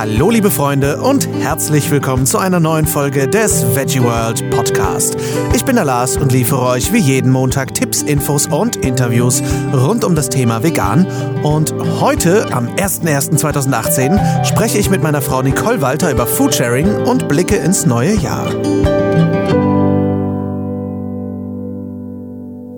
[0.00, 5.16] Hallo liebe Freunde und herzlich willkommen zu einer neuen Folge des Veggie World Podcast.
[5.54, 9.42] Ich bin der Lars und liefere euch wie jeden Montag Tipps, Infos und Interviews
[9.72, 11.04] rund um das Thema Vegan.
[11.42, 17.56] Und heute, am 01.01.2018, spreche ich mit meiner Frau Nicole Walter über Foodsharing und blicke
[17.56, 18.50] ins neue Jahr.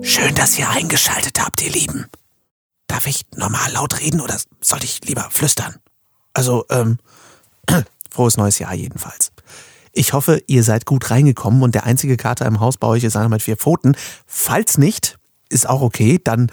[0.01, 2.07] Schön, dass ihr eingeschaltet habt, ihr Lieben.
[2.91, 5.77] Darf ich normal laut reden oder sollte ich lieber flüstern?
[6.33, 6.97] Also, ähm,
[8.11, 9.31] frohes neues Jahr jedenfalls.
[9.93, 13.15] Ich hoffe, ihr seid gut reingekommen und der einzige Kater im Haus bei euch ist
[13.15, 13.95] einer mit vier Pfoten.
[14.27, 16.51] Falls nicht, ist auch okay, dann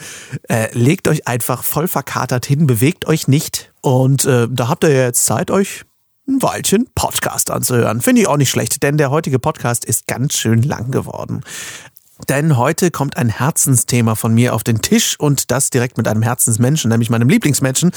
[0.48, 4.90] äh, legt euch einfach voll verkatert hin, bewegt euch nicht und äh, da habt ihr
[4.90, 5.82] ja jetzt Zeit, euch
[6.28, 8.00] ein Weilchen Podcast anzuhören.
[8.00, 11.42] Finde ich auch nicht schlecht, denn der heutige Podcast ist ganz schön lang geworden.
[12.28, 16.22] Denn heute kommt ein Herzensthema von mir auf den Tisch und das direkt mit einem
[16.22, 17.92] Herzensmenschen, nämlich meinem Lieblingsmenschen,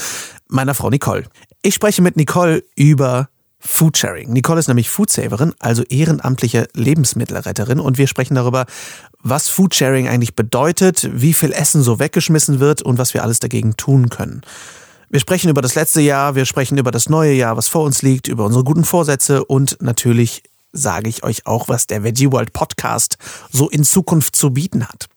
[0.48, 1.24] meiner Frau Nicole.
[1.62, 3.28] Ich spreche mit Nicole über
[3.58, 4.32] Foodsharing.
[4.32, 8.66] Nicole ist nämlich Foodsaverin, also ehrenamtliche Lebensmittelretterin und wir sprechen darüber,
[9.20, 13.76] was Foodsharing eigentlich bedeutet, wie viel Essen so weggeschmissen wird und was wir alles dagegen
[13.76, 14.42] tun können.
[15.10, 18.02] Wir sprechen über das letzte Jahr, wir sprechen über das neue Jahr, was vor uns
[18.02, 20.42] liegt, über unsere guten Vorsätze und natürlich
[20.72, 23.16] sage ich euch auch, was der Veggie World Podcast
[23.50, 25.08] so in Zukunft zu bieten hat.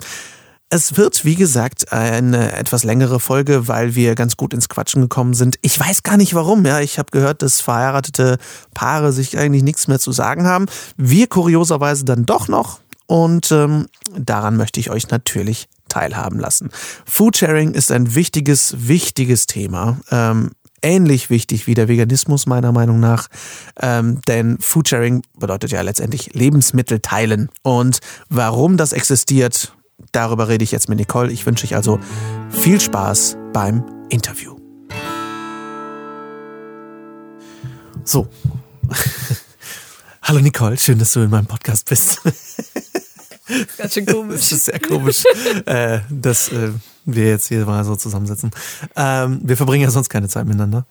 [0.70, 5.34] Es wird, wie gesagt, eine etwas längere Folge, weil wir ganz gut ins Quatschen gekommen
[5.34, 5.58] sind.
[5.62, 6.66] Ich weiß gar nicht warum.
[6.66, 8.38] Ja, ich habe gehört, dass verheiratete
[8.74, 10.66] Paare sich eigentlich nichts mehr zu sagen haben.
[10.98, 12.80] Wir kurioserweise dann doch noch.
[13.08, 13.86] Und ähm,
[14.18, 16.72] daran möchte ich euch natürlich teilhaben lassen.
[17.06, 20.00] Foodsharing ist ein wichtiges, wichtiges Thema.
[20.10, 20.52] Ähm,
[20.86, 23.28] ähnlich wichtig wie der Veganismus meiner Meinung nach,
[23.82, 27.50] ähm, denn Foodsharing bedeutet ja letztendlich Lebensmittel teilen.
[27.64, 29.74] Und warum das existiert,
[30.12, 31.32] darüber rede ich jetzt mit Nicole.
[31.32, 32.00] Ich wünsche euch also
[32.52, 34.56] viel Spaß beim Interview.
[38.04, 38.28] So.
[40.22, 42.22] Hallo Nicole, schön, dass du in meinem Podcast bist.
[43.78, 44.36] Ganz schön komisch.
[44.42, 45.24] Das ist sehr komisch,
[45.66, 46.72] äh, dass äh,
[47.06, 48.52] wir jetzt hier mal so zusammensitzen.
[48.96, 50.86] Ähm, wir verbringen ja sonst keine Zeit miteinander.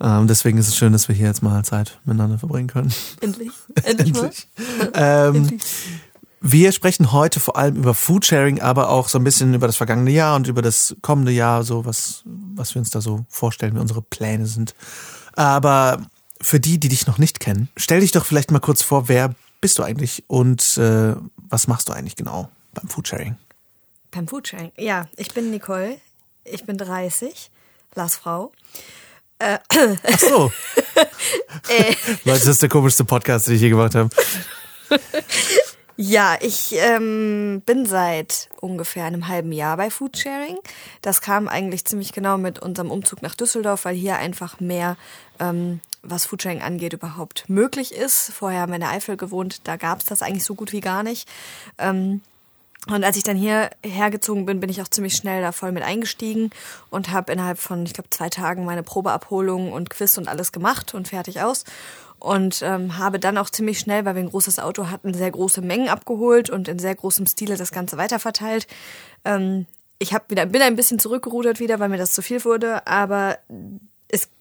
[0.00, 2.92] Ähm, deswegen ist es schön, dass wir hier jetzt mal Zeit miteinander verbringen können.
[3.20, 3.50] Endlich.
[3.82, 4.48] Endlich, Endlich.
[4.94, 5.62] Ähm, Endlich.
[6.42, 10.10] Wir sprechen heute vor allem über Foodsharing, aber auch so ein bisschen über das vergangene
[10.10, 13.80] Jahr und über das kommende Jahr, so was, was wir uns da so vorstellen, wie
[13.80, 14.74] unsere Pläne sind.
[15.34, 16.00] Aber
[16.40, 19.34] für die, die dich noch nicht kennen, stell dich doch vielleicht mal kurz vor, wer
[19.60, 23.36] bist du eigentlich und äh, was machst du eigentlich genau beim Foodsharing?
[24.10, 24.72] Beim Foodsharing?
[24.76, 25.98] Ja, ich bin Nicole,
[26.44, 27.50] ich bin 30,
[27.94, 28.52] Lars Frau.
[29.38, 30.52] Äh, Ach so.
[31.68, 31.94] äh.
[32.24, 34.10] Leute, das ist der komischste Podcast, den ich je gemacht habe.
[36.02, 40.56] Ja, ich ähm, bin seit ungefähr einem halben Jahr bei Foodsharing.
[41.02, 44.96] Das kam eigentlich ziemlich genau mit unserem Umzug nach Düsseldorf, weil hier einfach mehr,
[45.40, 48.32] ähm, was Foodsharing angeht, überhaupt möglich ist.
[48.32, 50.80] Vorher haben wir in der Eifel gewohnt, da gab es das eigentlich so gut wie
[50.80, 51.28] gar nicht.
[51.76, 52.22] Ähm,
[52.88, 55.82] und als ich dann hier hergezogen bin, bin ich auch ziemlich schnell da voll mit
[55.82, 56.50] eingestiegen
[56.88, 60.94] und habe innerhalb von, ich glaube, zwei Tagen meine Probeabholung und Quiz und alles gemacht
[60.94, 61.64] und fertig aus
[62.18, 65.62] und ähm, habe dann auch ziemlich schnell, weil wir ein großes Auto hatten, sehr große
[65.62, 68.66] Mengen abgeholt und in sehr großem Stile das Ganze weiterverteilt.
[69.24, 69.66] Ähm,
[69.98, 73.38] ich hab wieder, bin ein bisschen zurückgerudert wieder, weil mir das zu viel wurde, aber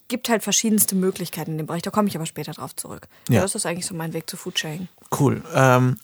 [0.09, 1.81] gibt halt verschiedenste Möglichkeiten in dem Bereich.
[1.81, 3.07] Da komme ich aber später drauf zurück.
[3.29, 3.41] Ja.
[3.41, 4.89] das ist eigentlich so mein Weg zu Foodsharing.
[5.17, 5.41] Cool.
[5.55, 5.97] Ähm,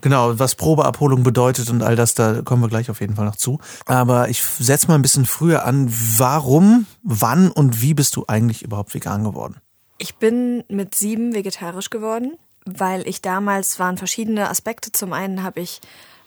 [0.00, 3.36] genau, was Probeabholung bedeutet und all das, da kommen wir gleich auf jeden Fall noch
[3.36, 3.60] zu.
[3.86, 5.92] Aber ich setze mal ein bisschen früher an.
[6.16, 9.56] Warum, wann und wie bist du eigentlich überhaupt vegan geworden?
[9.98, 12.32] Ich bin mit sieben vegetarisch geworden,
[12.64, 14.92] weil ich damals waren verschiedene Aspekte.
[14.92, 15.80] Zum einen habe ich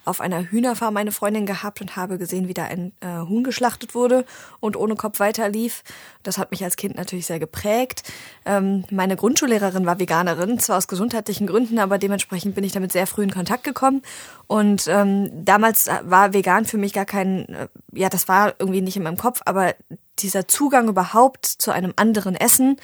[0.06, 3.96] auf einer Hühnerfarm eine Freundin gehabt und habe gesehen, wie da ein äh, Huhn geschlachtet
[3.96, 4.26] wurde
[4.60, 5.84] und ohne Kopf weiterlief.
[6.24, 8.04] Das hat mich als Kind natürlich sehr geprägt.
[8.46, 13.08] Ähm, meine Grundschullehrerin war Veganerin, zwar aus gesundheitlichen Gründen, aber dementsprechend bin ich damit sehr
[13.08, 14.02] früh in Kontakt gekommen.
[14.48, 18.98] Und ähm, damals war vegan für mich gar kein, äh, ja, das war irgendwie nicht
[18.98, 19.74] in meinem Kopf, aber
[20.20, 22.78] dieser Zugang überhaupt zu einem anderen Essen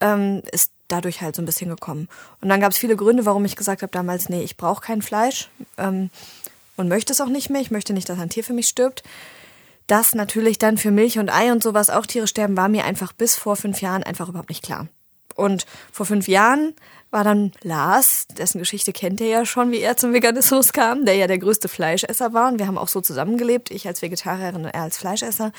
[0.00, 2.08] ähm, ist dadurch halt so ein bisschen gekommen.
[2.40, 5.02] Und dann gab es viele Gründe, warum ich gesagt habe damals, nee, ich brauche kein
[5.02, 5.48] Fleisch
[5.78, 6.10] ähm,
[6.82, 7.62] und möchte es auch nicht mehr.
[7.62, 9.02] Ich möchte nicht, dass ein Tier für mich stirbt.
[9.86, 13.12] Dass natürlich dann für Milch und Ei und sowas auch Tiere sterben, war mir einfach
[13.12, 14.88] bis vor fünf Jahren einfach überhaupt nicht klar.
[15.34, 16.74] Und vor fünf Jahren
[17.10, 21.14] war dann Lars, dessen Geschichte kennt ihr ja schon, wie er zum Veganismus kam, der
[21.14, 22.50] ja der größte Fleischesser war.
[22.50, 25.52] Und wir haben auch so zusammengelebt, ich als Vegetarierin und er als Fleischesser.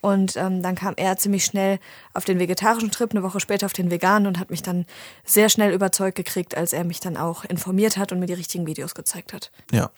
[0.00, 1.80] Und ähm, dann kam er ziemlich schnell
[2.14, 4.86] auf den vegetarischen Trip, eine Woche später auf den veganen und hat mich dann
[5.24, 8.66] sehr schnell überzeugt gekriegt, als er mich dann auch informiert hat und mir die richtigen
[8.66, 9.50] Videos gezeigt hat.
[9.72, 9.90] Ja,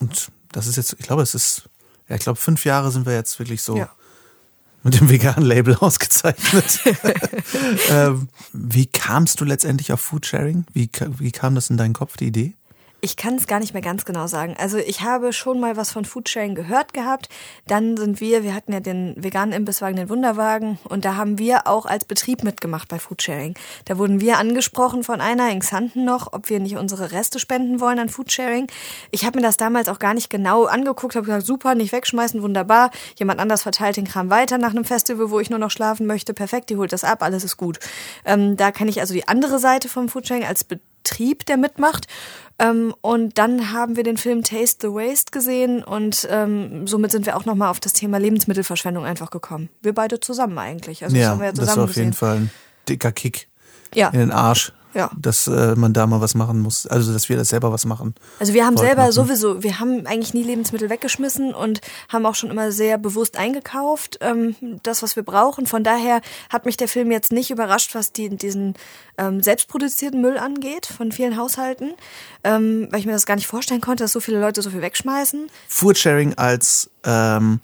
[0.00, 1.68] und das ist jetzt, ich glaube, es ist,
[2.08, 3.76] ja, ich glaube, fünf Jahre sind wir jetzt wirklich so.
[3.76, 3.90] Ja
[4.86, 6.80] mit dem veganen Label ausgezeichnet.
[7.90, 10.64] ähm, wie kamst du letztendlich auf Foodsharing?
[10.72, 10.88] Wie,
[11.18, 12.54] wie kam das in deinen Kopf, die Idee?
[13.02, 14.56] Ich kann es gar nicht mehr ganz genau sagen.
[14.58, 17.28] Also ich habe schon mal was von Foodsharing gehört gehabt.
[17.66, 21.66] Dann sind wir, wir hatten ja den veganen Imbisswagen, den Wunderwagen, und da haben wir
[21.66, 23.54] auch als Betrieb mitgemacht bei Foodsharing.
[23.84, 27.80] Da wurden wir angesprochen von einer in Xanten noch, ob wir nicht unsere Reste spenden
[27.80, 28.66] wollen an Foodsharing.
[29.10, 32.42] Ich habe mir das damals auch gar nicht genau angeguckt, habe gesagt, super, nicht wegschmeißen,
[32.42, 32.90] wunderbar.
[33.18, 36.32] Jemand anders verteilt den Kram weiter nach einem Festival, wo ich nur noch schlafen möchte.
[36.32, 37.78] Perfekt, die holt das ab, alles ist gut.
[38.24, 42.06] Ähm, da kenne ich also die andere Seite vom Foodsharing als Betrieb, der mitmacht.
[42.58, 47.26] Ähm, und dann haben wir den Film Taste the Waste gesehen und ähm, somit sind
[47.26, 49.68] wir auch nochmal auf das Thema Lebensmittelverschwendung einfach gekommen.
[49.82, 51.04] Wir beide zusammen eigentlich.
[51.04, 52.04] Also ja, das, haben wir ja zusammen das ist auf gesehen.
[52.04, 52.50] jeden Fall ein
[52.88, 53.48] dicker Kick
[53.94, 54.08] ja.
[54.08, 55.10] in den Arsch ja.
[55.16, 56.86] dass äh, man da mal was machen muss.
[56.86, 58.14] Also, dass wir das selber was machen.
[58.40, 59.12] Also, wir haben selber machen.
[59.12, 64.18] sowieso, wir haben eigentlich nie Lebensmittel weggeschmissen und haben auch schon immer sehr bewusst eingekauft,
[64.22, 65.66] ähm, das, was wir brauchen.
[65.66, 68.74] Von daher hat mich der Film jetzt nicht überrascht, was die, diesen
[69.18, 71.92] ähm, selbstproduzierten Müll angeht von vielen Haushalten,
[72.42, 74.82] ähm, weil ich mir das gar nicht vorstellen konnte, dass so viele Leute so viel
[74.82, 75.48] wegschmeißen.
[75.68, 77.60] Foodsharing als, ähm,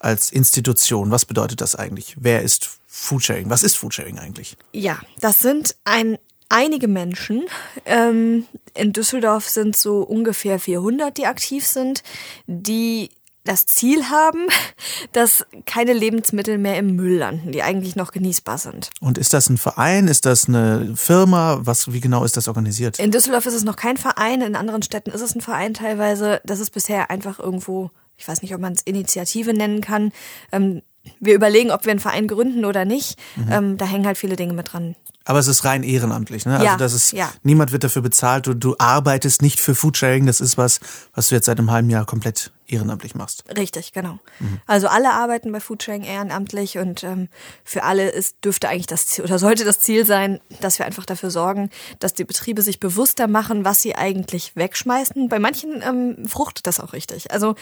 [0.00, 2.16] als Institution, was bedeutet das eigentlich?
[2.20, 3.48] Wer ist Foodsharing?
[3.48, 4.58] Was ist Foodsharing eigentlich?
[4.72, 6.18] Ja, das sind ein
[6.54, 7.44] einige Menschen.
[7.84, 12.02] Ähm, in Düsseldorf sind so ungefähr 400, die aktiv sind,
[12.46, 13.10] die
[13.44, 14.46] das Ziel haben,
[15.12, 18.90] dass keine Lebensmittel mehr im Müll landen, die eigentlich noch genießbar sind.
[19.00, 20.08] Und ist das ein Verein?
[20.08, 21.60] Ist das eine Firma?
[21.62, 22.98] Was, wie genau ist das organisiert?
[22.98, 26.40] In Düsseldorf ist es noch kein Verein, in anderen Städten ist es ein Verein teilweise.
[26.44, 30.12] Das ist bisher einfach irgendwo, ich weiß nicht, ob man es Initiative nennen kann.
[30.52, 30.82] Ähm,
[31.20, 33.18] wir überlegen, ob wir einen Verein gründen oder nicht.
[33.36, 33.52] Mhm.
[33.52, 34.96] Ähm, da hängen halt viele Dinge mit dran.
[35.24, 36.54] Aber es ist rein ehrenamtlich, ne?
[36.54, 37.30] Also ja, das ist ja.
[37.42, 38.46] niemand wird dafür bezahlt.
[38.46, 40.26] Du, du arbeitest nicht für Foodsharing.
[40.26, 40.80] Das ist was,
[41.14, 43.44] was du jetzt seit einem halben Jahr komplett ehrenamtlich machst.
[43.56, 44.18] Richtig, genau.
[44.38, 44.60] Mhm.
[44.66, 47.28] Also alle arbeiten bei Foodsharing ehrenamtlich und ähm,
[47.62, 51.06] für alle ist dürfte eigentlich das Ziel oder sollte das Ziel sein, dass wir einfach
[51.06, 55.28] dafür sorgen, dass die Betriebe sich bewusster machen, was sie eigentlich wegschmeißen.
[55.28, 57.32] Bei manchen ähm, fruchtet das auch richtig.
[57.32, 57.54] Also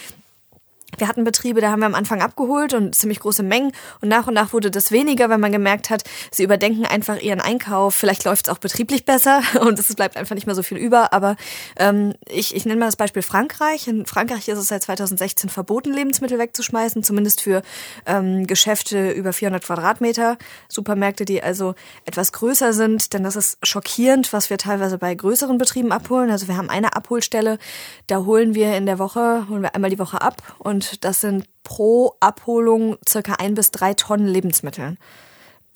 [0.99, 4.27] wir hatten Betriebe, da haben wir am Anfang abgeholt und ziemlich große Mengen und nach
[4.27, 7.95] und nach wurde das weniger, weil man gemerkt hat, sie überdenken einfach ihren Einkauf.
[7.95, 11.13] Vielleicht läuft es auch betrieblich besser und es bleibt einfach nicht mehr so viel über.
[11.13, 11.37] Aber
[11.77, 13.89] ähm, ich, ich nenne mal das Beispiel Frankreich.
[13.89, 17.63] In Frankreich ist es seit 2016 verboten, Lebensmittel wegzuschmeißen, zumindest für
[18.07, 20.37] ähm, Geschäfte über 400 Quadratmeter,
[20.69, 21.75] Supermärkte, die also
[22.05, 23.13] etwas größer sind.
[23.13, 26.31] Denn das ist schockierend, was wir teilweise bei größeren Betrieben abholen.
[26.31, 27.59] Also wir haben eine Abholstelle,
[28.07, 31.21] da holen wir in der Woche, holen wir einmal die Woche ab und und das
[31.21, 34.97] sind pro Abholung circa ein bis drei Tonnen Lebensmittel.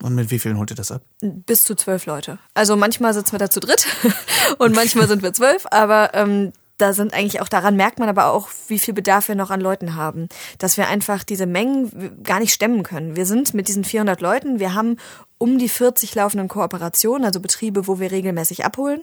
[0.03, 1.03] Und mit wie vielen holt ihr das ab?
[1.23, 2.38] Bis zu zwölf Leute.
[2.55, 3.87] Also manchmal sitzen wir da zu dritt
[4.58, 8.26] und manchmal sind wir zwölf, aber ähm, da sind eigentlich auch daran merkt man aber
[8.26, 12.41] auch, wie viel Bedarf wir noch an Leuten haben, dass wir einfach diese Mengen gar
[12.41, 13.17] nicht stemmen können.
[13.17, 14.99] Wir sind mit diesen 400 Leuten, wir haben
[15.38, 19.02] um die 40 laufenden Kooperationen, also Betriebe, wo wir regelmäßig abholen.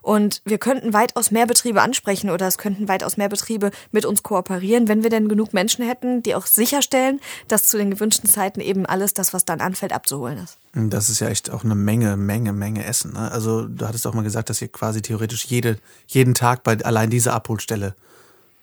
[0.00, 4.22] Und wir könnten weitaus mehr Betriebe ansprechen oder es könnten weitaus mehr Betriebe mit uns
[4.22, 8.60] kooperieren, wenn wir denn genug Menschen hätten, die auch sicherstellen, dass zu den gewünschten Zeiten
[8.60, 10.58] eben alles das, was dann anfällt, abzuholen ist.
[10.74, 13.14] Das ist ja echt auch eine Menge, Menge, Menge Essen.
[13.14, 13.30] Ne?
[13.30, 17.08] Also du hattest auch mal gesagt, dass ihr quasi theoretisch jede, jeden Tag bei allein
[17.10, 17.94] dieser Abholstelle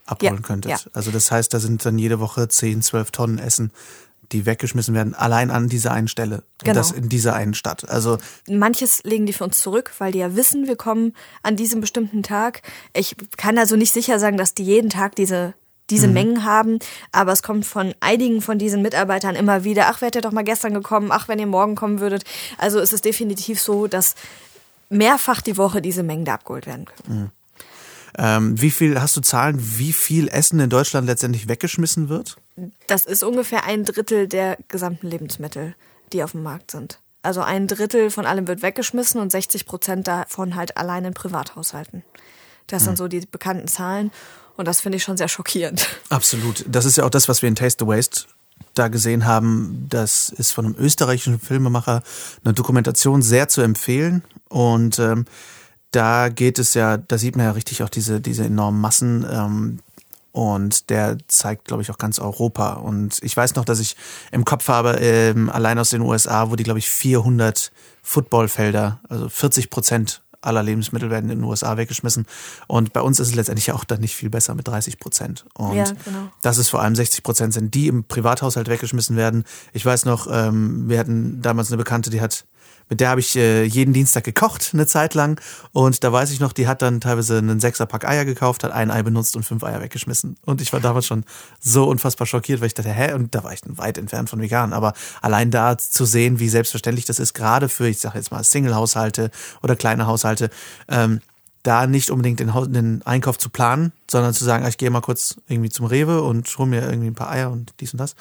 [0.05, 0.71] abholen ja, könntet.
[0.71, 0.77] Ja.
[0.93, 3.71] Also das heißt, da sind dann jede Woche 10, 12 Tonnen Essen
[4.31, 6.43] die weggeschmissen werden, allein an dieser einen Stelle.
[6.59, 6.71] Genau.
[6.71, 7.89] Und das in dieser einen Stadt.
[7.89, 11.81] Also Manches legen die für uns zurück, weil die ja wissen, wir kommen an diesem
[11.81, 12.61] bestimmten Tag.
[12.93, 15.53] Ich kann also nicht sicher sagen, dass die jeden Tag diese
[15.89, 16.13] diese mhm.
[16.13, 16.79] Mengen haben,
[17.11, 20.43] aber es kommt von einigen von diesen Mitarbeitern immer wieder, ach, wärt ihr doch mal
[20.43, 22.23] gestern gekommen, ach, wenn ihr morgen kommen würdet.
[22.57, 24.15] Also es ist definitiv so, dass
[24.89, 27.19] mehrfach die Woche diese Mengen da abgeholt werden können.
[27.19, 27.29] Mhm.
[28.17, 32.37] Ähm, wie viel, hast du Zahlen, wie viel Essen in Deutschland letztendlich weggeschmissen wird?
[32.87, 35.75] Das ist ungefähr ein Drittel der gesamten Lebensmittel,
[36.13, 36.99] die auf dem Markt sind.
[37.23, 42.03] Also ein Drittel von allem wird weggeschmissen und 60 Prozent davon halt allein in Privathaushalten.
[42.67, 42.97] Das sind hm.
[42.97, 44.11] so die bekannten Zahlen
[44.57, 45.87] und das finde ich schon sehr schockierend.
[46.09, 46.65] Absolut.
[46.67, 48.25] Das ist ja auch das, was wir in Taste the Waste
[48.73, 49.85] da gesehen haben.
[49.89, 52.01] Das ist von einem österreichischen Filmemacher
[52.43, 55.25] eine Dokumentation sehr zu empfehlen und ähm,
[55.91, 59.27] da geht es ja, da sieht man ja richtig auch diese, diese enormen Massen.
[59.29, 59.79] Ähm,
[60.31, 62.73] und der zeigt, glaube ich, auch ganz Europa.
[62.73, 63.95] Und ich weiß noch, dass ich
[64.31, 67.71] im Kopf habe, ähm, allein aus den USA, wo die, glaube ich, 400
[68.01, 72.25] Footballfelder, also 40 Prozent aller Lebensmittel werden in den USA weggeschmissen.
[72.67, 75.45] Und bei uns ist es letztendlich auch dann nicht viel besser mit 30 Prozent.
[75.53, 76.29] Und ja, genau.
[76.41, 79.43] dass es vor allem 60 Prozent sind, die im Privathaushalt weggeschmissen werden.
[79.71, 82.45] Ich weiß noch, ähm, wir hatten damals eine Bekannte, die hat
[82.91, 85.39] Mit der habe ich äh, jeden Dienstag gekocht, eine Zeit lang.
[85.71, 88.91] Und da weiß ich noch, die hat dann teilweise einen Sechserpack Eier gekauft, hat ein
[88.91, 90.35] Ei benutzt und fünf Eier weggeschmissen.
[90.43, 91.23] Und ich war damals schon
[91.61, 93.13] so unfassbar schockiert, weil ich dachte, hä?
[93.13, 94.73] Und da war ich weit entfernt von vegan.
[94.73, 98.43] Aber allein da zu sehen, wie selbstverständlich das ist, gerade für, ich sage jetzt mal,
[98.43, 99.31] Single-Haushalte
[99.63, 100.49] oder kleine Haushalte,
[100.89, 101.21] ähm,
[101.63, 104.99] da nicht unbedingt den, den, Einkauf zu planen, sondern zu sagen, ah, ich gehe mal
[104.99, 108.15] kurz irgendwie zum Rewe und hole mir irgendwie ein paar Eier und dies und das.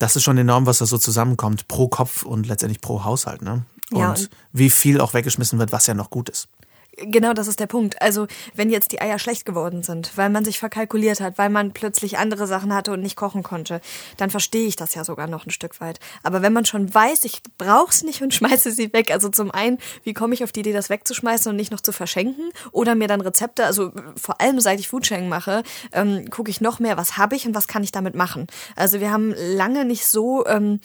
[0.00, 3.42] Das ist schon enorm, was da so zusammenkommt, pro Kopf und letztendlich pro Haushalt.
[3.42, 3.64] Ne?
[3.92, 6.48] Und, ja, und wie viel auch weggeschmissen wird, was ja noch gut ist.
[6.98, 8.02] Genau, das ist der Punkt.
[8.02, 11.72] Also, wenn jetzt die Eier schlecht geworden sind, weil man sich verkalkuliert hat, weil man
[11.72, 13.80] plötzlich andere Sachen hatte und nicht kochen konnte,
[14.18, 16.00] dann verstehe ich das ja sogar noch ein Stück weit.
[16.22, 19.50] Aber wenn man schon weiß, ich brauche es nicht und schmeiße sie weg, also zum
[19.50, 22.50] einen, wie komme ich auf die Idee, das wegzuschmeißen und nicht noch zu verschenken?
[22.72, 26.78] Oder mir dann Rezepte, also vor allem seit ich Foodsharing mache, ähm, gucke ich noch
[26.78, 28.48] mehr, was habe ich und was kann ich damit machen.
[28.76, 30.78] Also wir haben lange nicht so ähm,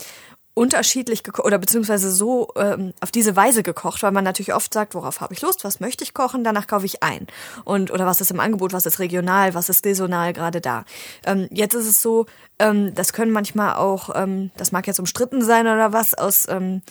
[0.57, 4.95] unterschiedlich gekocht oder beziehungsweise so ähm, auf diese Weise gekocht, weil man natürlich oft sagt,
[4.95, 7.27] worauf habe ich Lust, was möchte ich kochen, danach kaufe ich ein.
[7.63, 10.83] Und oder was ist im Angebot, was ist regional, was ist saisonal gerade da.
[11.27, 12.25] Ähm, jetzt ist es so,
[12.57, 16.81] ähm, das können manchmal auch, ähm, das mag jetzt umstritten sein oder was, aus ähm,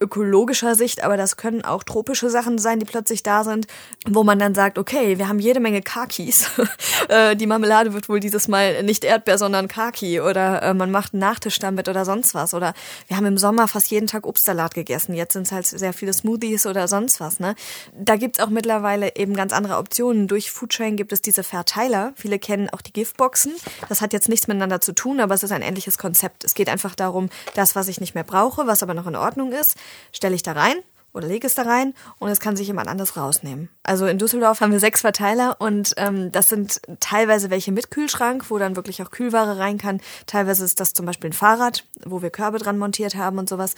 [0.00, 3.66] ökologischer Sicht, aber das können auch tropische Sachen sein, die plötzlich da sind,
[4.06, 6.50] wo man dann sagt, okay, wir haben jede Menge Kakis.
[7.08, 11.12] Äh, die Marmelade wird wohl dieses Mal nicht Erdbeer, sondern Kaki oder äh, man macht
[11.12, 12.54] einen Nachtisch damit oder sonst was.
[12.54, 12.74] Oder
[13.08, 15.14] wir haben im Sommer fast jeden Tag Obstsalat gegessen.
[15.14, 17.40] Jetzt sind es halt sehr viele Smoothies oder sonst was.
[17.40, 17.56] Ne?
[17.98, 20.28] Da gibt's auch mittlerweile eben ganz andere Optionen.
[20.28, 22.12] Durch Foodchain gibt es diese Verteiler.
[22.16, 23.54] Viele kennen auch die Giftboxen.
[23.88, 26.44] Das hat jetzt nichts miteinander zu tun, aber es ist ein ähnliches Konzept.
[26.44, 29.52] Es geht einfach darum, das, was ich nicht mehr brauche, was aber noch in Ordnung
[29.52, 29.76] ist,
[30.12, 30.76] stelle ich da rein
[31.12, 33.68] oder lege es da rein und es kann sich jemand anders rausnehmen.
[33.82, 38.50] Also in Düsseldorf haben wir sechs Verteiler und ähm, das sind teilweise welche mit Kühlschrank,
[38.50, 40.00] wo dann wirklich auch Kühlware rein kann.
[40.26, 43.74] Teilweise ist das zum Beispiel ein Fahrrad, wo wir Körbe dran montiert haben und sowas.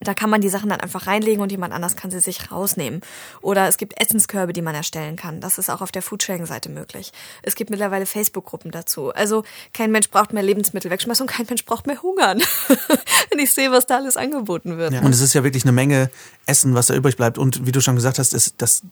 [0.00, 3.00] Da kann man die Sachen dann einfach reinlegen und jemand anders kann sie sich rausnehmen.
[3.40, 5.40] Oder es gibt Essenskörbe, die man erstellen kann.
[5.40, 7.12] Das ist auch auf der Foodsharing-Seite möglich.
[7.42, 9.12] Es gibt mittlerweile Facebook-Gruppen dazu.
[9.12, 12.42] Also kein Mensch braucht mehr Lebensmittel wegschmeißen und kein Mensch braucht mehr hungern.
[13.30, 14.92] Wenn ich sehe, was da alles angeboten wird.
[14.92, 15.00] Ja.
[15.00, 16.10] Und es ist ja wirklich eine Menge
[16.44, 17.38] Essen, was da übrig bleibt.
[17.38, 18.82] Und wie du schon gesagt hast, ist das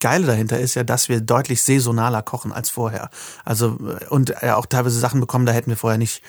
[0.00, 3.08] Geile dahinter ist ja, dass wir deutlich saisonaler kochen als vorher.
[3.42, 3.78] Also
[4.10, 6.20] und ja auch teilweise Sachen bekommen, da hätten wir vorher nicht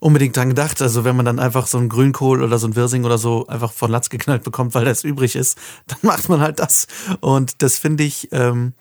[0.00, 0.80] unbedingt dran gedacht.
[0.82, 3.72] Also wenn man dann einfach so einen Grünkohl oder so ein Wirsing oder so einfach
[3.72, 6.86] von Latz geknallt bekommt, weil das übrig ist, dann macht man halt das.
[7.20, 8.74] Und das finde ich, ähm,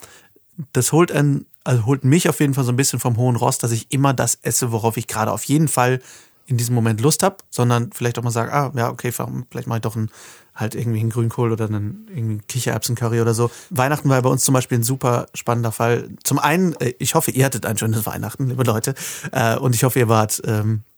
[0.74, 3.64] das holt einen, also holt mich auf jeden Fall so ein bisschen vom hohen Rost,
[3.64, 6.02] dass ich immer das esse, worauf ich gerade auf jeden Fall
[6.46, 9.78] in diesem Moment Lust habe, sondern vielleicht auch mal sage, ah, ja, okay, vielleicht mache
[9.78, 10.10] ich doch einen,
[10.54, 13.50] halt irgendwie einen Grünkohl oder einen irgendwie Kichererbsencurry oder so.
[13.70, 16.10] Weihnachten war bei uns zum Beispiel ein super spannender Fall.
[16.24, 18.94] Zum einen, äh, ich hoffe, ihr hattet ein schönes Weihnachten, liebe Leute,
[19.32, 20.93] äh, und ich hoffe, ihr wart ähm, äh,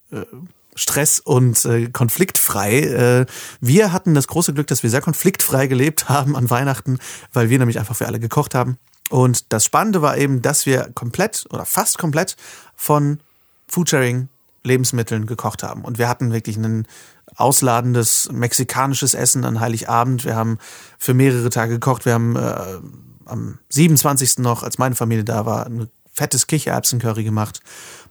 [0.76, 2.80] stress- und äh, konfliktfrei.
[2.80, 3.26] Äh,
[3.62, 7.00] wir hatten das große Glück, dass wir sehr konfliktfrei gelebt haben an Weihnachten,
[7.34, 8.78] weil wir nämlich einfach für alle gekocht haben.
[9.10, 12.36] Und das Spannende war eben, dass wir komplett oder fast komplett
[12.76, 13.20] von
[13.68, 14.28] Foodsharing
[14.64, 15.84] Lebensmitteln gekocht haben.
[15.84, 16.88] Und wir hatten wirklich ein
[17.36, 20.26] ausladendes mexikanisches Essen an Heiligabend.
[20.26, 20.58] Wir haben
[20.98, 22.06] für mehrere Tage gekocht.
[22.06, 22.80] Wir haben äh,
[23.26, 24.40] am 27.
[24.40, 27.62] noch, als meine Familie da war, ein fettes Kichererbsencurry gemacht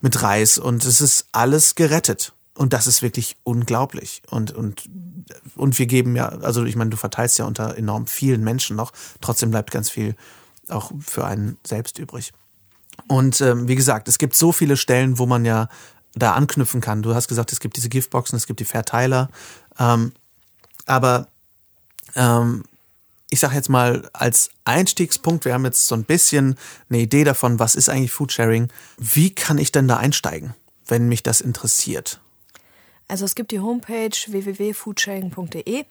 [0.01, 2.33] mit Reis und es ist alles gerettet.
[2.57, 4.23] Und das ist wirklich unglaublich.
[4.31, 4.89] Und, und,
[5.57, 8.93] und wir geben ja, also ich meine, du verteilst ja unter enorm vielen Menschen noch.
[9.21, 10.15] Trotzdem bleibt ganz viel
[10.69, 12.33] auch für einen selbst übrig.
[13.09, 15.69] Und ähm, wie gesagt, es gibt so viele Stellen, wo man ja
[16.15, 17.03] da anknüpfen kann.
[17.03, 19.31] Du hast gesagt, es gibt diese Giftboxen, es gibt die Verteiler.
[19.79, 20.13] Ähm,
[20.87, 21.27] aber
[22.15, 22.63] ähm,
[23.35, 26.57] ich sage jetzt mal als Einstiegspunkt, wir haben jetzt so ein bisschen
[26.89, 28.69] eine Idee davon, was ist eigentlich Foodsharing.
[28.97, 30.55] Wie kann ich denn da einsteigen,
[30.87, 32.21] wenn mich das interessiert?
[33.09, 35.85] Also es gibt die Homepage www.foodsharing.de.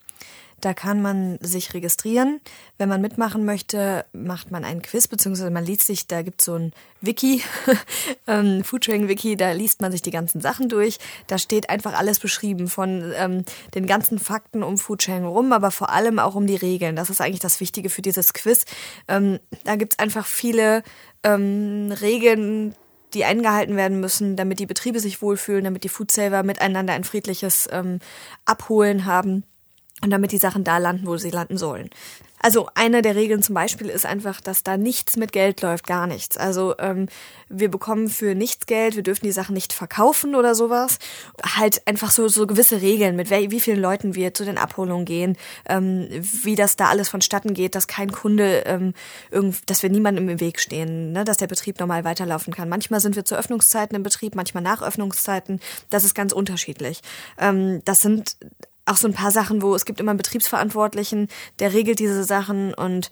[0.64, 2.40] Da kann man sich registrieren.
[2.78, 6.46] Wenn man mitmachen möchte, macht man einen Quiz, beziehungsweise man liest sich, da gibt es
[6.46, 7.44] so ein Wiki,
[8.28, 11.00] ähm, Foodsharing-Wiki, da liest man sich die ganzen Sachen durch.
[11.28, 13.44] Da steht einfach alles beschrieben von ähm,
[13.76, 16.96] den ganzen Fakten um Foodsharing rum, aber vor allem auch um die Regeln.
[16.96, 18.64] Das ist eigentlich das Wichtige für dieses Quiz.
[19.10, 20.84] Ähm, da gibt es einfach viele
[21.24, 22.74] ähm, Regeln,
[23.14, 27.68] die eingehalten werden müssen, damit die Betriebe sich wohlfühlen, damit die Foodsaver miteinander ein friedliches
[27.70, 28.00] ähm,
[28.46, 29.44] Abholen haben
[30.04, 31.90] und damit die Sachen da landen, wo sie landen sollen.
[32.46, 36.08] Also eine der Regeln zum Beispiel ist einfach, dass da nichts mit Geld läuft, gar
[36.08, 36.36] nichts.
[36.36, 37.08] Also ähm,
[37.48, 41.00] wir bekommen für nichts Geld, wir dürfen die Sachen nicht verkaufen oder sowas.
[41.42, 45.38] Halt einfach so, so gewisse Regeln, mit wie vielen Leuten wir zu den Abholungen gehen,
[45.70, 46.10] ähm,
[46.44, 48.94] wie das da alles vonstatten geht, dass kein Kunde, ähm,
[49.32, 52.68] irgend, dass wir niemandem im Weg stehen, ne, dass der Betrieb normal weiterlaufen kann.
[52.68, 55.62] Manchmal sind wir zu Öffnungszeiten im Betrieb, manchmal nach Öffnungszeiten.
[55.90, 57.00] Das ist ganz unterschiedlich.
[57.40, 58.36] Ähm, das sind
[58.86, 61.28] auch so ein paar Sachen, wo es gibt immer einen Betriebsverantwortlichen,
[61.60, 63.10] der regelt diese Sachen und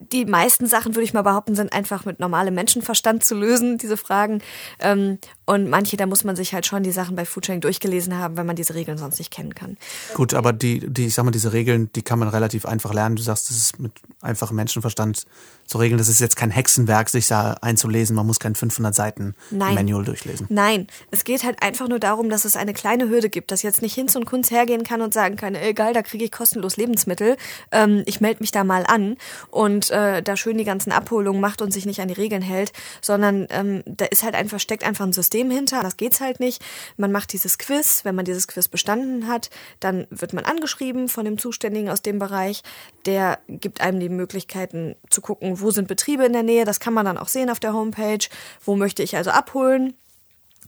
[0.00, 3.96] die meisten Sachen, würde ich mal behaupten, sind einfach mit normalem Menschenverstand zu lösen, diese
[3.96, 4.40] Fragen.
[4.78, 8.36] Ähm, und manche, da muss man sich halt schon die Sachen bei Foodsharing durchgelesen haben,
[8.36, 9.76] wenn man diese Regeln sonst nicht kennen kann.
[10.14, 13.16] Gut, aber die, die, ich sag mal, diese Regeln, die kann man relativ einfach lernen.
[13.16, 15.26] Du sagst, das ist mit einfachem Menschenverstand
[15.66, 15.98] zu regeln.
[15.98, 18.16] Das ist jetzt kein Hexenwerk, sich da einzulesen.
[18.16, 19.74] Man muss kein 500 Seiten Nein.
[19.74, 20.46] Manual durchlesen.
[20.50, 23.82] Nein, es geht halt einfach nur darum, dass es eine kleine Hürde gibt, dass jetzt
[23.82, 27.36] nicht Hinz und Kunz hergehen kann und sagen kann, egal, da kriege ich kostenlos Lebensmittel,
[27.70, 29.16] ähm, ich melde mich da mal an
[29.50, 32.72] und äh, da schön die ganzen Abholungen macht und sich nicht an die Regeln hält,
[33.00, 36.62] sondern ähm, da ist halt einfach, steckt einfach ein System hinter, das geht's halt nicht.
[36.96, 41.24] Man macht dieses Quiz, wenn man dieses Quiz bestanden hat, dann wird man angeschrieben von
[41.24, 42.62] dem Zuständigen aus dem Bereich,
[43.06, 46.94] der gibt einem die Möglichkeiten zu gucken, wo sind Betriebe in der Nähe, das kann
[46.94, 48.26] man dann auch sehen auf der Homepage,
[48.64, 49.94] wo möchte ich also abholen.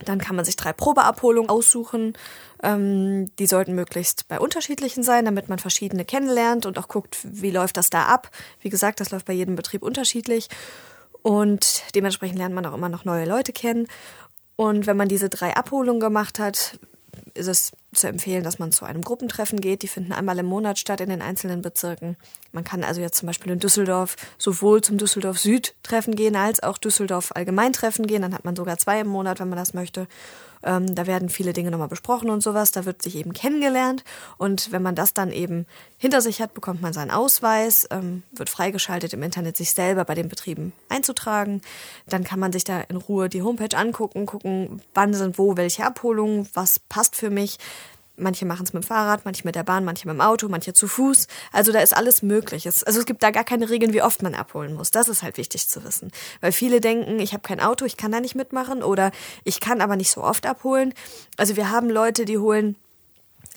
[0.04, 2.14] Dann kann man sich drei Probeabholungen aussuchen.
[2.62, 7.50] Ähm, die sollten möglichst bei unterschiedlichen sein, damit man verschiedene kennenlernt und auch guckt, wie
[7.50, 8.30] läuft das da ab.
[8.60, 10.48] Wie gesagt, das läuft bei jedem Betrieb unterschiedlich.
[11.22, 13.86] Und dementsprechend lernt man auch immer noch neue Leute kennen.
[14.56, 16.78] Und wenn man diese drei Abholungen gemacht hat,
[17.34, 19.82] ist es zu empfehlen, dass man zu einem Gruppentreffen geht.
[19.82, 22.16] Die finden einmal im Monat statt in den einzelnen Bezirken.
[22.52, 26.78] Man kann also jetzt zum Beispiel in Düsseldorf sowohl zum Düsseldorf Süd-Treffen gehen als auch
[26.78, 28.22] Düsseldorf Allgemeintreffen gehen.
[28.22, 30.06] Dann hat man sogar zwei im Monat, wenn man das möchte.
[30.62, 32.70] Ähm, da werden viele Dinge nochmal besprochen und sowas.
[32.72, 34.04] Da wird sich eben kennengelernt.
[34.38, 35.66] Und wenn man das dann eben
[35.96, 40.14] hinter sich hat, bekommt man seinen Ausweis, ähm, wird freigeschaltet im Internet, sich selber bei
[40.14, 41.62] den Betrieben einzutragen.
[42.06, 45.84] Dann kann man sich da in Ruhe die Homepage angucken, gucken, wann sind wo welche
[45.84, 47.58] Abholungen, was passt für mich.
[48.16, 50.72] Manche machen es mit dem Fahrrad, manche mit der Bahn, manche mit dem Auto, manche
[50.72, 51.26] zu Fuß.
[51.50, 52.66] Also da ist alles möglich.
[52.66, 54.90] Es, also es gibt da gar keine Regeln, wie oft man abholen muss.
[54.90, 56.10] Das ist halt wichtig zu wissen.
[56.40, 59.12] Weil viele denken, ich habe kein Auto, ich kann da nicht mitmachen oder
[59.44, 60.92] ich kann aber nicht so oft abholen.
[61.36, 62.76] Also wir haben Leute, die holen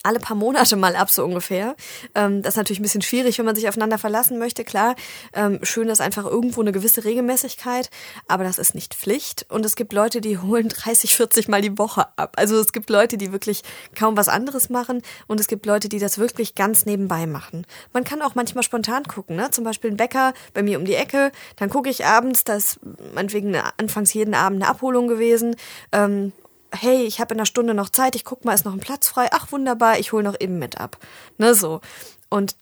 [0.05, 1.75] alle paar Monate mal ab, so ungefähr.
[2.13, 4.95] Ähm, das ist natürlich ein bisschen schwierig, wenn man sich aufeinander verlassen möchte, klar.
[5.33, 7.89] Ähm, schön ist einfach irgendwo eine gewisse Regelmäßigkeit,
[8.27, 9.45] aber das ist nicht Pflicht.
[9.50, 12.33] Und es gibt Leute, die holen 30, 40 Mal die Woche ab.
[12.38, 13.63] Also es gibt Leute, die wirklich
[13.97, 17.65] kaum was anderes machen und es gibt Leute, die das wirklich ganz nebenbei machen.
[17.93, 19.51] Man kann auch manchmal spontan gucken, ne?
[19.51, 22.79] zum Beispiel ein Bäcker bei mir um die Ecke, dann gucke ich abends, da ist
[23.13, 25.55] meinetwegen anfangs jeden Abend eine Abholung gewesen
[25.91, 26.33] ähm,
[26.71, 29.07] hey, ich habe in einer Stunde noch Zeit, ich guck mal, ist noch ein Platz
[29.07, 29.27] frei.
[29.31, 30.97] Ach, wunderbar, ich hole noch eben mit ab.
[31.37, 31.81] Ne, so.
[32.29, 32.55] Und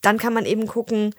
[0.00, 1.14] dann kann man eben gucken,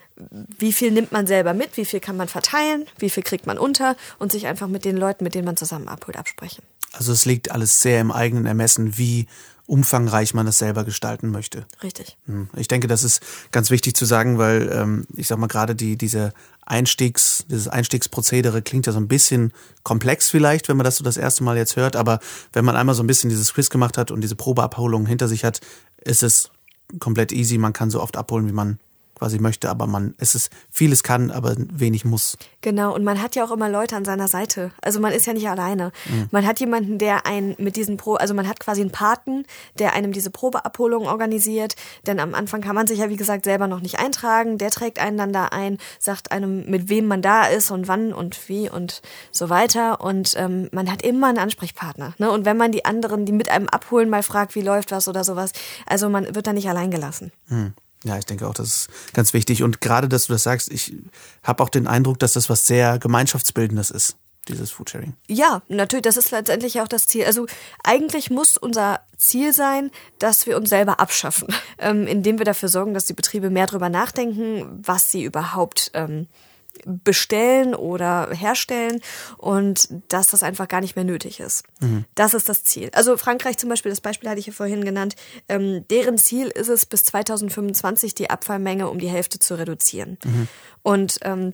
[0.57, 3.57] wie viel nimmt man selber mit, wie viel kann man verteilen, wie viel kriegt man
[3.57, 6.63] unter und sich einfach mit den Leuten, mit denen man zusammen abholt, absprechen.
[6.93, 9.27] Also es liegt alles sehr im eigenen Ermessen, wie
[9.67, 11.65] umfangreich man es selber gestalten möchte.
[11.83, 12.17] Richtig.
[12.25, 12.49] Hm.
[12.55, 15.95] Ich denke, das ist ganz wichtig zu sagen, weil ähm, ich sag mal gerade die
[15.95, 16.33] diese
[16.69, 19.53] Einstiegs dieses Einstiegsprozedere klingt ja so ein bisschen
[19.83, 22.19] komplex vielleicht, wenn man das so das erste Mal jetzt hört, aber
[22.53, 25.43] wenn man einmal so ein bisschen dieses Quiz gemacht hat und diese Probeabholung hinter sich
[25.43, 25.61] hat,
[25.97, 26.51] ist es
[26.99, 27.57] komplett easy.
[27.57, 28.79] Man kann so oft abholen, wie man
[29.19, 32.37] quasi möchte, aber man, es ist, vieles kann, aber wenig muss.
[32.61, 34.71] Genau, und man hat ja auch immer Leute an seiner Seite.
[34.81, 35.91] Also man ist ja nicht alleine.
[36.09, 36.27] Mhm.
[36.31, 39.45] Man hat jemanden, der einen mit diesen Pro, also man hat quasi einen Paten,
[39.77, 41.75] der einem diese Probeabholung organisiert.
[42.07, 44.57] Denn am Anfang kann man sich ja, wie gesagt, selber noch nicht eintragen.
[44.57, 48.13] Der trägt einen dann da ein, sagt einem, mit wem man da ist und wann
[48.13, 49.01] und wie und
[49.31, 50.01] so weiter.
[50.01, 52.13] Und ähm, man hat immer einen Ansprechpartner.
[52.17, 52.31] Ne?
[52.31, 55.23] Und wenn man die anderen, die mit einem abholen, mal fragt, wie läuft was oder
[55.23, 55.51] sowas,
[55.85, 57.31] also man wird da nicht allein gelassen.
[57.47, 57.73] Mhm.
[58.03, 59.63] Ja, ich denke auch, das ist ganz wichtig.
[59.63, 60.95] Und gerade, dass du das sagst, ich
[61.43, 64.15] habe auch den Eindruck, dass das was sehr Gemeinschaftsbildendes ist,
[64.47, 65.13] dieses Foodsharing.
[65.27, 67.25] Ja, natürlich, das ist letztendlich auch das Ziel.
[67.25, 67.45] Also
[67.83, 72.93] eigentlich muss unser Ziel sein, dass wir uns selber abschaffen, ähm, indem wir dafür sorgen,
[72.93, 76.27] dass die Betriebe mehr drüber nachdenken, was sie überhaupt ähm,
[76.85, 79.01] bestellen oder herstellen
[79.37, 81.63] und dass das einfach gar nicht mehr nötig ist.
[81.79, 82.05] Mhm.
[82.15, 82.89] Das ist das Ziel.
[82.93, 85.15] Also Frankreich zum Beispiel, das Beispiel hatte ich ja vorhin genannt,
[85.47, 90.17] ähm, deren Ziel ist es, bis 2025 die Abfallmenge um die Hälfte zu reduzieren.
[90.23, 90.47] Mhm.
[90.83, 91.53] Und ähm,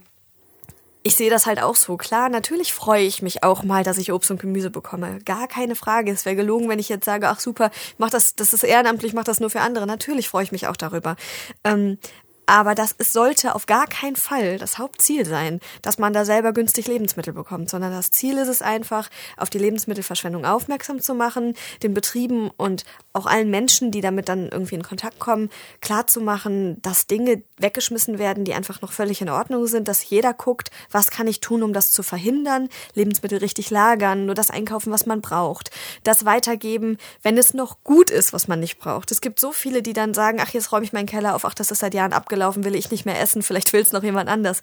[1.05, 1.97] ich sehe das halt auch so.
[1.97, 5.19] Klar, natürlich freue ich mich auch mal, dass ich Obst und Gemüse bekomme.
[5.23, 6.11] Gar keine Frage.
[6.11, 9.23] Es wäre gelogen, wenn ich jetzt sage, ach super, mach das, das ist ehrenamtlich, mach
[9.23, 9.85] das nur für andere.
[9.85, 11.15] Natürlich freue ich mich auch darüber.
[11.63, 11.99] Ähm,
[12.45, 16.53] aber das es sollte auf gar keinen Fall das Hauptziel sein, dass man da selber
[16.53, 21.55] günstig Lebensmittel bekommt, sondern das Ziel ist es einfach, auf die Lebensmittelverschwendung aufmerksam zu machen,
[21.84, 25.49] den Betrieben und auch allen Menschen, die damit dann irgendwie in Kontakt kommen,
[25.81, 30.69] klarzumachen, dass Dinge weggeschmissen werden, die einfach noch völlig in Ordnung sind, dass jeder guckt,
[30.91, 35.05] was kann ich tun, um das zu verhindern, Lebensmittel richtig lagern, nur das einkaufen, was
[35.05, 35.71] man braucht,
[36.03, 39.12] das weitergeben, wenn es noch gut ist, was man nicht braucht.
[39.12, 41.53] Es gibt so viele, die dann sagen, ach, jetzt räume ich meinen Keller auf, ach,
[41.53, 44.30] das ist seit Jahren abgelaufen, will ich nicht mehr essen, vielleicht will es noch jemand
[44.30, 44.62] anders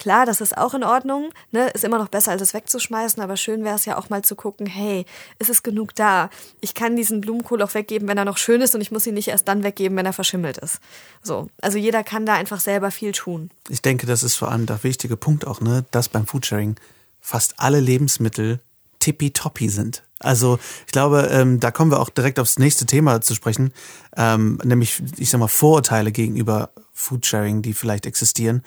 [0.00, 1.68] Klar, das ist auch in Ordnung, ne?
[1.74, 4.34] ist immer noch besser, als es wegzuschmeißen, aber schön wäre es ja auch mal zu
[4.34, 5.04] gucken, hey,
[5.38, 6.30] ist es genug da?
[6.62, 9.12] Ich kann diesen Blumenkohl auch weggeben, wenn er noch schön ist und ich muss ihn
[9.12, 10.80] nicht erst dann weggeben, wenn er verschimmelt ist.
[11.22, 13.50] So, also jeder kann da einfach selber viel tun.
[13.68, 16.76] Ich denke, das ist vor allem der wichtige Punkt auch, ne, dass beim Foodsharing
[17.20, 18.60] fast alle Lebensmittel
[19.00, 20.02] tippitoppi sind.
[20.18, 23.72] Also ich glaube, ähm, da kommen wir auch direkt aufs nächste Thema zu sprechen,
[24.16, 28.62] ähm, nämlich, ich sag mal, Vorurteile gegenüber Foodsharing, die vielleicht existieren.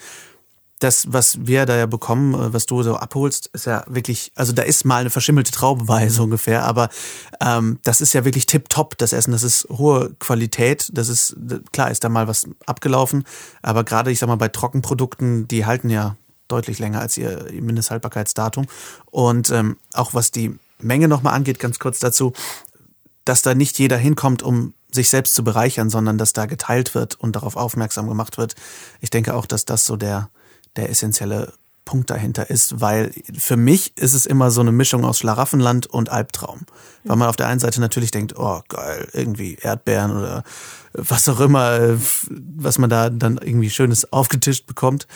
[0.80, 4.52] Das, was wir da ja bekommen, äh, was du so abholst, ist ja wirklich, also
[4.52, 6.90] da ist mal eine verschimmelte Traube bei, so ungefähr, aber
[7.40, 11.38] ähm, das ist ja wirklich tipptopp, das Essen, das ist hohe Qualität, das ist,
[11.72, 13.24] klar ist da mal was abgelaufen,
[13.62, 16.18] aber gerade, ich sag mal, bei Trockenprodukten, die halten ja
[16.48, 18.68] deutlich länger als ihr Mindesthaltbarkeitsdatum.
[19.06, 22.34] Und ähm, auch was die Menge nochmal angeht, ganz kurz dazu,
[23.26, 27.16] dass da nicht jeder hinkommt, um sich selbst zu bereichern, sondern dass da geteilt wird
[27.16, 28.56] und darauf aufmerksam gemacht wird.
[29.02, 30.30] Ich denke auch, dass das so der,
[30.76, 31.54] der essentielle
[31.86, 36.10] Punkt dahinter ist, weil für mich ist es immer so eine Mischung aus Schlaraffenland und
[36.10, 36.62] Albtraum.
[37.04, 40.44] Weil man auf der einen Seite natürlich denkt, oh geil, irgendwie Erdbeeren oder
[40.94, 41.98] was auch immer,
[42.30, 45.08] was man da dann irgendwie Schönes aufgetischt bekommt.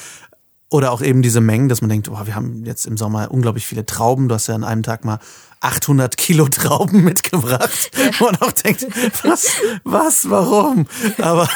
[0.69, 3.65] Oder auch eben diese Mengen, dass man denkt, oh, wir haben jetzt im Sommer unglaublich
[3.65, 4.27] viele Trauben.
[4.27, 5.19] Du hast ja an einem Tag mal
[5.61, 7.91] 800 Kilo Trauben mitgebracht.
[7.95, 8.27] Ja.
[8.27, 8.85] Und auch denkt,
[9.23, 10.87] was, was, warum?
[11.19, 11.47] Aber,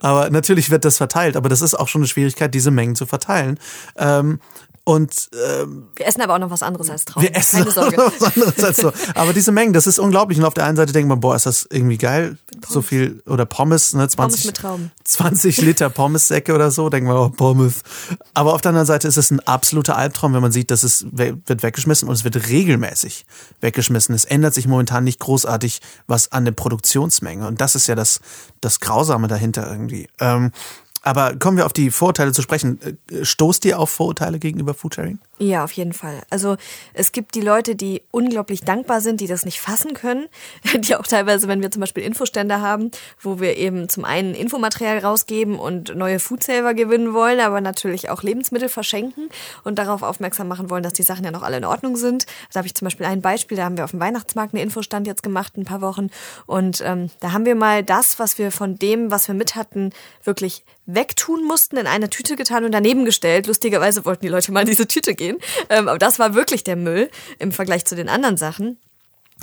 [0.00, 1.36] aber natürlich wird das verteilt.
[1.36, 3.58] Aber das ist auch schon eine Schwierigkeit, diese Mengen zu verteilen.
[3.96, 4.40] Ähm,
[4.88, 7.26] und ähm, wir essen aber auch noch was anderes als Trauben.
[7.26, 7.98] Wir essen Keine Sorge.
[7.98, 8.90] was anderes als so.
[9.14, 10.38] Aber diese Mengen, das ist unglaublich.
[10.38, 13.44] Und auf der einen Seite denkt man, boah, ist das irgendwie geil, so viel oder
[13.44, 14.90] Pommes, ne, 20, Pommes mit Trauben.
[15.04, 17.82] 20 Liter Pommessäcke oder so, denkt man, oh, Pommes.
[18.32, 21.04] Aber auf der anderen Seite ist es ein absoluter Albtraum, wenn man sieht, dass es
[21.10, 23.26] wird weggeschmissen und es wird regelmäßig
[23.60, 24.14] weggeschmissen.
[24.14, 27.46] Es ändert sich momentan nicht großartig was an der Produktionsmenge.
[27.46, 28.20] Und das ist ja das,
[28.62, 30.08] das Grausame dahinter irgendwie.
[30.18, 30.50] Ähm,
[31.08, 32.78] aber kommen wir auf die Vorurteile zu sprechen.
[33.10, 35.18] Äh, stoßt ihr auf Vorurteile gegenüber Foodsharing?
[35.40, 36.22] Ja, auf jeden Fall.
[36.30, 36.56] Also
[36.94, 40.26] es gibt die Leute, die unglaublich dankbar sind, die das nicht fassen können,
[40.74, 44.98] die auch teilweise, wenn wir zum Beispiel Infostände haben, wo wir eben zum einen Infomaterial
[44.98, 49.28] rausgeben und neue Foodsaver gewinnen wollen, aber natürlich auch Lebensmittel verschenken
[49.62, 52.26] und darauf aufmerksam machen wollen, dass die Sachen ja noch alle in Ordnung sind.
[52.52, 55.06] Da habe ich zum Beispiel ein Beispiel, da haben wir auf dem Weihnachtsmarkt einen Infostand
[55.06, 56.08] jetzt gemacht, ein paar Wochen
[56.46, 59.90] und ähm, da haben wir mal das, was wir von dem, was wir mit hatten,
[60.24, 63.46] wirklich wegtun mussten, in eine Tüte getan und daneben gestellt.
[63.46, 65.38] Lustigerweise wollten die Leute mal diese Tüte gehen.
[65.68, 68.78] Ähm, aber das war wirklich der Müll im Vergleich zu den anderen Sachen.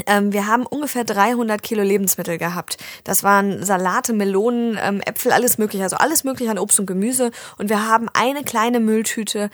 [0.07, 2.77] Ähm, wir haben ungefähr 300 Kilo Lebensmittel gehabt.
[3.03, 7.31] Das waren Salate, Melonen, ähm, Äpfel, alles mögliche, also alles mögliche an Obst und Gemüse.
[7.57, 9.49] Und wir haben eine kleine Mülltüte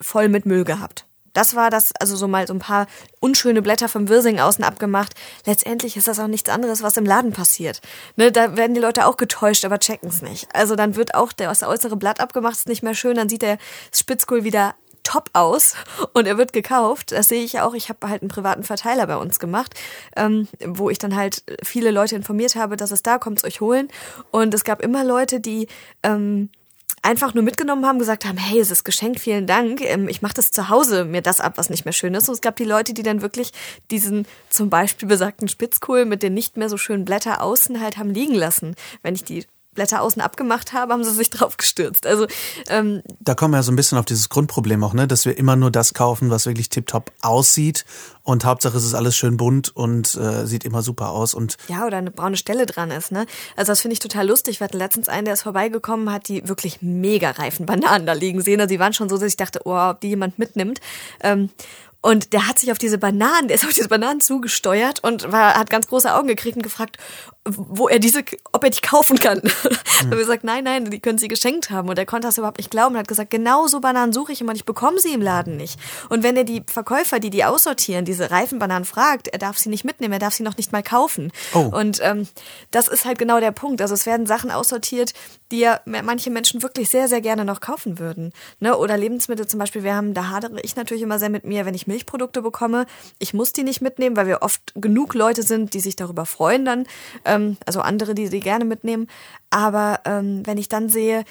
[0.00, 1.06] voll mit Müll gehabt.
[1.32, 2.86] Das war das, also so mal so ein paar
[3.20, 5.12] unschöne Blätter vom Wirsing außen abgemacht.
[5.44, 7.82] Letztendlich ist das auch nichts anderes, was im Laden passiert.
[8.16, 10.48] Ne, da werden die Leute auch getäuscht, aber checken es nicht.
[10.54, 13.42] Also dann wird auch der, das äußere Blatt abgemacht, ist nicht mehr schön, dann sieht
[13.42, 13.58] der
[13.92, 15.74] Spitzkohl wieder top aus
[16.14, 17.12] und er wird gekauft.
[17.12, 17.74] Das sehe ich auch.
[17.74, 19.74] Ich habe halt einen privaten Verteiler bei uns gemacht,
[20.16, 23.88] ähm, wo ich dann halt viele Leute informiert habe, dass es da kommt, euch holen.
[24.30, 25.68] Und es gab immer Leute, die
[26.02, 26.50] ähm,
[27.02, 29.80] einfach nur mitgenommen haben, gesagt haben, hey, es ist geschenkt, vielen Dank.
[29.80, 32.28] Ähm, ich mache das zu Hause mir das ab, was nicht mehr schön ist.
[32.28, 33.52] Und es gab die Leute, die dann wirklich
[33.92, 38.10] diesen zum Beispiel besagten Spitzkohl mit den nicht mehr so schönen Blätter außen halt haben
[38.10, 42.06] liegen lassen, wenn ich die Blätter außen abgemacht habe, haben sie sich drauf gestürzt.
[42.06, 42.26] Also
[42.68, 45.38] ähm, da kommen wir ja so ein bisschen auf dieses Grundproblem auch, ne, dass wir
[45.38, 47.84] immer nur das kaufen, was wirklich tiptop aussieht
[48.26, 51.86] und Hauptsache es ist alles schön bunt und äh, sieht immer super aus und ja
[51.86, 53.26] oder eine braune Stelle dran ist, ne?
[53.54, 54.58] Also das finde ich total lustig.
[54.58, 58.40] Wir hatten letztens einen, der ist vorbeigekommen, hat die wirklich mega reifen Bananen da liegen
[58.40, 58.60] sehen.
[58.60, 60.80] Also die waren schon so, dass ich dachte, oh, ob die jemand mitnimmt.
[61.20, 61.50] Ähm,
[62.06, 65.54] und der hat sich auf diese Bananen, der ist auf diese Bananen zugesteuert und war,
[65.54, 66.98] hat ganz große Augen gekriegt und gefragt,
[67.44, 69.42] wo er diese, ob er die kaufen kann.
[69.96, 70.04] Mhm.
[70.04, 71.88] Und wir gesagt, nein, nein, die können sie geschenkt haben.
[71.88, 74.42] Und er konnte das überhaupt nicht glauben und hat gesagt, genau so Bananen suche ich
[74.42, 75.80] immer ich bekomme sie im Laden nicht.
[76.10, 79.70] Und wenn er die Verkäufer, die die aussortieren, diese reifen Bananen fragt, er darf sie
[79.70, 81.32] nicht mitnehmen, er darf sie noch nicht mal kaufen.
[81.54, 81.60] Oh.
[81.60, 82.28] Und ähm,
[82.72, 83.80] das ist halt genau der Punkt.
[83.80, 85.14] Also es werden Sachen aussortiert,
[85.50, 88.34] die ja manche Menschen wirklich sehr, sehr gerne noch kaufen würden.
[88.60, 88.76] Ne?
[88.76, 91.74] Oder Lebensmittel zum Beispiel, wir haben, da hadere ich natürlich immer sehr mit mir, wenn
[91.74, 92.86] ich Milchprodukte bekomme.
[93.18, 96.66] Ich muss die nicht mitnehmen, weil wir oft genug Leute sind, die sich darüber freuen
[96.66, 96.86] dann.
[97.24, 99.08] Ähm, also andere, die sie gerne mitnehmen.
[99.48, 101.24] Aber ähm, wenn ich dann sehe,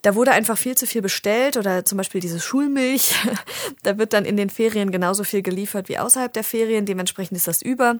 [0.00, 3.14] da wurde einfach viel zu viel bestellt oder zum Beispiel diese Schulmilch,
[3.82, 6.86] da wird dann in den Ferien genauso viel geliefert wie außerhalb der Ferien.
[6.86, 7.96] Dementsprechend ist das über.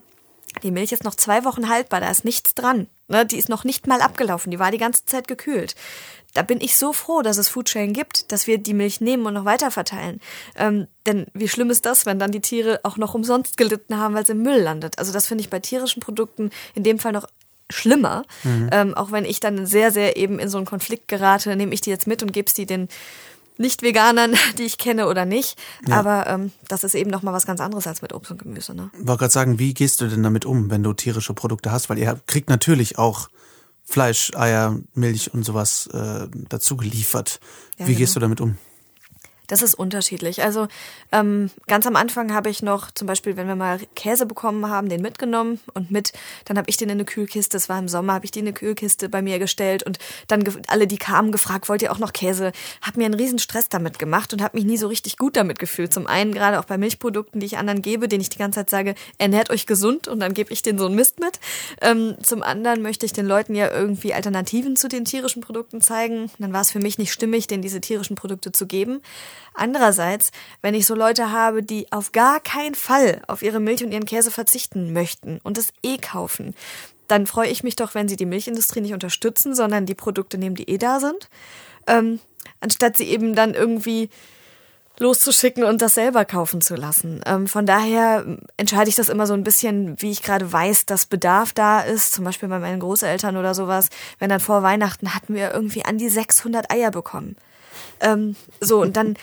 [0.62, 2.88] Die Milch ist noch zwei Wochen haltbar, da ist nichts dran.
[3.10, 3.26] Ne?
[3.26, 5.74] Die ist noch nicht mal abgelaufen, die war die ganze Zeit gekühlt.
[6.32, 9.34] Da bin ich so froh, dass es Foodsharing gibt, dass wir die Milch nehmen und
[9.34, 10.20] noch weiter verteilen.
[10.56, 14.14] Ähm, denn wie schlimm ist das, wenn dann die Tiere auch noch umsonst gelitten haben,
[14.14, 14.98] weil sie im Müll landet?
[14.98, 17.26] Also das finde ich bei tierischen Produkten in dem Fall noch
[17.68, 18.24] schlimmer.
[18.44, 18.70] Mhm.
[18.72, 21.80] Ähm, auch wenn ich dann sehr, sehr eben in so einen Konflikt gerate, nehme ich
[21.80, 22.88] die jetzt mit und gebe sie den
[23.60, 25.58] Nicht-Veganern, die ich kenne oder nicht.
[25.86, 26.00] Ja.
[26.00, 28.74] Aber ähm, das ist eben nochmal was ganz anderes als mit Obst und Gemüse.
[28.74, 28.90] Ne?
[28.94, 31.90] Ich wollte gerade sagen, wie gehst du denn damit um, wenn du tierische Produkte hast?
[31.90, 33.28] Weil ihr kriegt natürlich auch
[33.84, 37.40] Fleisch, Eier, Milch und sowas äh, dazu geliefert.
[37.78, 37.98] Ja, wie genau.
[37.98, 38.56] gehst du damit um?
[39.50, 40.44] Das ist unterschiedlich.
[40.44, 40.68] Also
[41.10, 44.88] ähm, ganz am Anfang habe ich noch, zum Beispiel, wenn wir mal Käse bekommen haben,
[44.88, 46.12] den mitgenommen und mit,
[46.44, 48.46] dann habe ich den in eine Kühlkiste, es war im Sommer, habe ich die in
[48.46, 52.12] eine Kühlkiste bei mir gestellt und dann alle, die kamen, gefragt, wollt ihr auch noch
[52.12, 52.52] Käse?
[52.80, 55.58] Hab mir einen riesen Stress damit gemacht und habe mich nie so richtig gut damit
[55.58, 55.92] gefühlt.
[55.92, 58.70] Zum einen gerade auch bei Milchprodukten, die ich anderen gebe, denen ich die ganze Zeit
[58.70, 61.40] sage, ernährt euch gesund und dann gebe ich denen so einen Mist mit.
[61.80, 66.30] Ähm, zum anderen möchte ich den Leuten ja irgendwie Alternativen zu den tierischen Produkten zeigen.
[66.38, 69.00] Dann war es für mich nicht stimmig, denen diese tierischen Produkte zu geben.
[69.54, 70.30] Andererseits,
[70.62, 74.04] wenn ich so Leute habe, die auf gar keinen Fall auf ihre Milch und ihren
[74.04, 76.54] Käse verzichten möchten und es eh kaufen,
[77.08, 80.54] dann freue ich mich doch, wenn sie die Milchindustrie nicht unterstützen, sondern die Produkte nehmen,
[80.54, 81.28] die eh da sind,
[81.86, 82.20] ähm,
[82.60, 84.10] anstatt sie eben dann irgendwie
[85.00, 87.22] loszuschicken und das selber kaufen zu lassen.
[87.26, 88.24] Ähm, von daher
[88.58, 92.12] entscheide ich das immer so ein bisschen, wie ich gerade weiß, dass Bedarf da ist.
[92.12, 93.88] Zum Beispiel bei meinen Großeltern oder sowas.
[94.18, 97.36] Wenn dann vor Weihnachten hatten wir irgendwie an die 600 Eier bekommen.
[98.00, 99.16] Ähm, so, und dann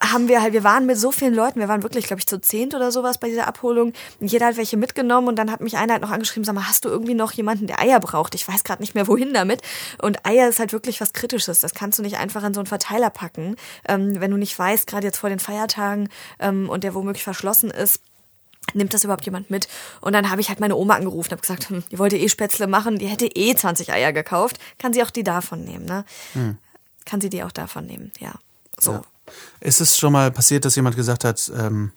[0.00, 2.40] haben wir halt, wir waren mit so vielen Leuten, wir waren wirklich, glaube ich, zu
[2.40, 3.92] zehnt oder sowas bei dieser Abholung.
[4.20, 6.68] Und jeder hat welche mitgenommen und dann hat mich einer halt noch angeschrieben, sag mal,
[6.68, 8.34] hast du irgendwie noch jemanden, der Eier braucht?
[8.34, 9.62] Ich weiß gerade nicht mehr, wohin damit.
[10.02, 11.60] Und Eier ist halt wirklich was Kritisches.
[11.60, 13.56] Das kannst du nicht einfach in so einen Verteiler packen,
[13.88, 17.70] ähm, wenn du nicht weißt, gerade jetzt vor den Feiertagen ähm, und der womöglich verschlossen
[17.70, 18.00] ist,
[18.72, 19.68] nimmt das überhaupt jemand mit?
[20.00, 22.66] Und dann habe ich halt meine Oma angerufen, habe gesagt, hm, die wollte eh Spätzle
[22.66, 26.04] machen, die hätte eh 20 Eier gekauft, kann sie auch die davon nehmen, ne?
[26.32, 26.58] Hm
[27.04, 28.34] kann sie die auch davon nehmen, ja.
[28.78, 28.92] So.
[28.92, 29.02] Ja.
[29.60, 31.92] Ist es schon mal passiert, dass jemand gesagt hat, ähm,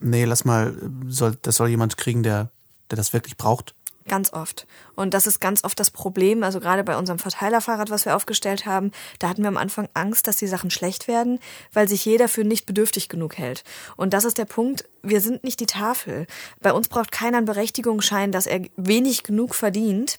[0.00, 0.76] nee, lass mal,
[1.08, 2.50] soll, das soll jemand kriegen, der,
[2.90, 3.74] der das wirklich braucht?
[4.08, 4.66] Ganz oft.
[4.94, 6.44] Und das ist ganz oft das Problem.
[6.44, 10.28] Also gerade bei unserem Verteilerfahrrad, was wir aufgestellt haben, da hatten wir am Anfang Angst,
[10.28, 11.40] dass die Sachen schlecht werden,
[11.72, 13.64] weil sich jeder für nicht bedürftig genug hält.
[13.96, 14.84] Und das ist der Punkt.
[15.02, 16.28] Wir sind nicht die Tafel.
[16.60, 20.18] Bei uns braucht keiner einen Berechtigungsschein, dass er wenig genug verdient,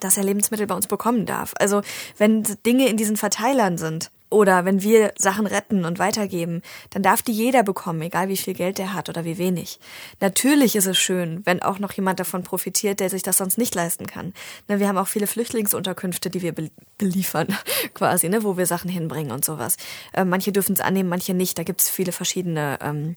[0.00, 1.54] dass er Lebensmittel bei uns bekommen darf.
[1.58, 1.82] Also
[2.18, 7.22] wenn Dinge in diesen Verteilern sind oder wenn wir Sachen retten und weitergeben, dann darf
[7.22, 9.78] die jeder bekommen, egal wie viel Geld der hat oder wie wenig.
[10.20, 13.74] Natürlich ist es schön, wenn auch noch jemand davon profitiert, der sich das sonst nicht
[13.74, 14.34] leisten kann.
[14.68, 16.54] Ne, wir haben auch viele Flüchtlingsunterkünfte, die wir
[16.98, 17.56] beliefern,
[17.94, 19.76] quasi, ne, wo wir Sachen hinbringen und sowas.
[20.12, 21.56] Äh, manche dürfen es annehmen, manche nicht.
[21.56, 23.16] Da gibt es viele verschiedene ähm,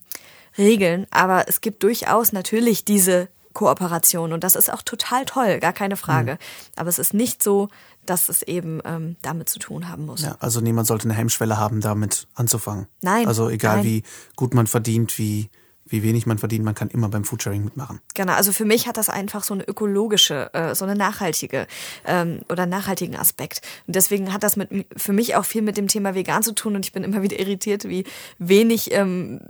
[0.58, 4.34] Regeln, aber es gibt durchaus natürlich diese Kooperation.
[4.34, 6.34] Und das ist auch total toll, gar keine Frage.
[6.34, 6.38] Mhm.
[6.76, 7.70] Aber es ist nicht so,
[8.06, 10.22] dass es eben ähm, damit zu tun haben muss.
[10.22, 12.88] Ja, also niemand sollte eine Hemmschwelle haben, damit anzufangen.
[13.02, 13.28] Nein.
[13.28, 13.86] Also egal nein.
[13.86, 14.04] wie
[14.36, 15.50] gut man verdient, wie
[15.90, 18.00] wie wenig man verdient, man kann immer beim Foodsharing mitmachen.
[18.14, 21.68] Genau, also für mich hat das einfach so eine ökologische, äh, so eine nachhaltige
[22.06, 23.62] ähm, oder nachhaltigen Aspekt.
[23.88, 26.76] Und deswegen hat das mit für mich auch viel mit dem Thema vegan zu tun
[26.76, 28.06] und ich bin immer wieder irritiert, wie
[28.38, 29.42] wenig ähm,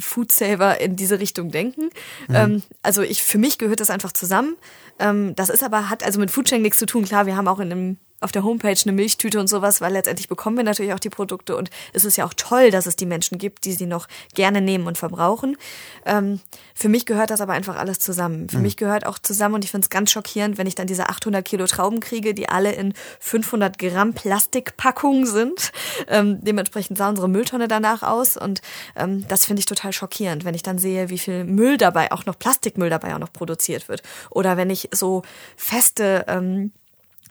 [0.00, 1.90] Foodsaver in diese Richtung denken.
[2.28, 2.34] Mhm.
[2.34, 4.56] Ähm, also ich, für mich gehört das einfach zusammen.
[4.98, 7.04] Ähm, das ist aber, hat also mit Foodsharing nichts zu tun.
[7.04, 10.28] Klar, wir haben auch in einem auf der Homepage eine Milchtüte und sowas, weil letztendlich
[10.28, 13.06] bekommen wir natürlich auch die Produkte und es ist ja auch toll, dass es die
[13.06, 15.56] Menschen gibt, die sie noch gerne nehmen und verbrauchen.
[16.04, 16.40] Ähm,
[16.74, 18.48] für mich gehört das aber einfach alles zusammen.
[18.48, 18.62] Für mhm.
[18.62, 21.44] mich gehört auch zusammen und ich finde es ganz schockierend, wenn ich dann diese 800
[21.44, 25.70] Kilo Trauben kriege, die alle in 500 Gramm Plastikpackungen sind.
[26.08, 28.62] Ähm, dementsprechend sah unsere Mülltonne danach aus und
[28.96, 32.26] ähm, das finde ich total schockierend, wenn ich dann sehe, wie viel Müll dabei, auch
[32.26, 34.02] noch Plastikmüll dabei auch noch produziert wird.
[34.30, 35.22] Oder wenn ich so
[35.56, 36.72] feste ähm,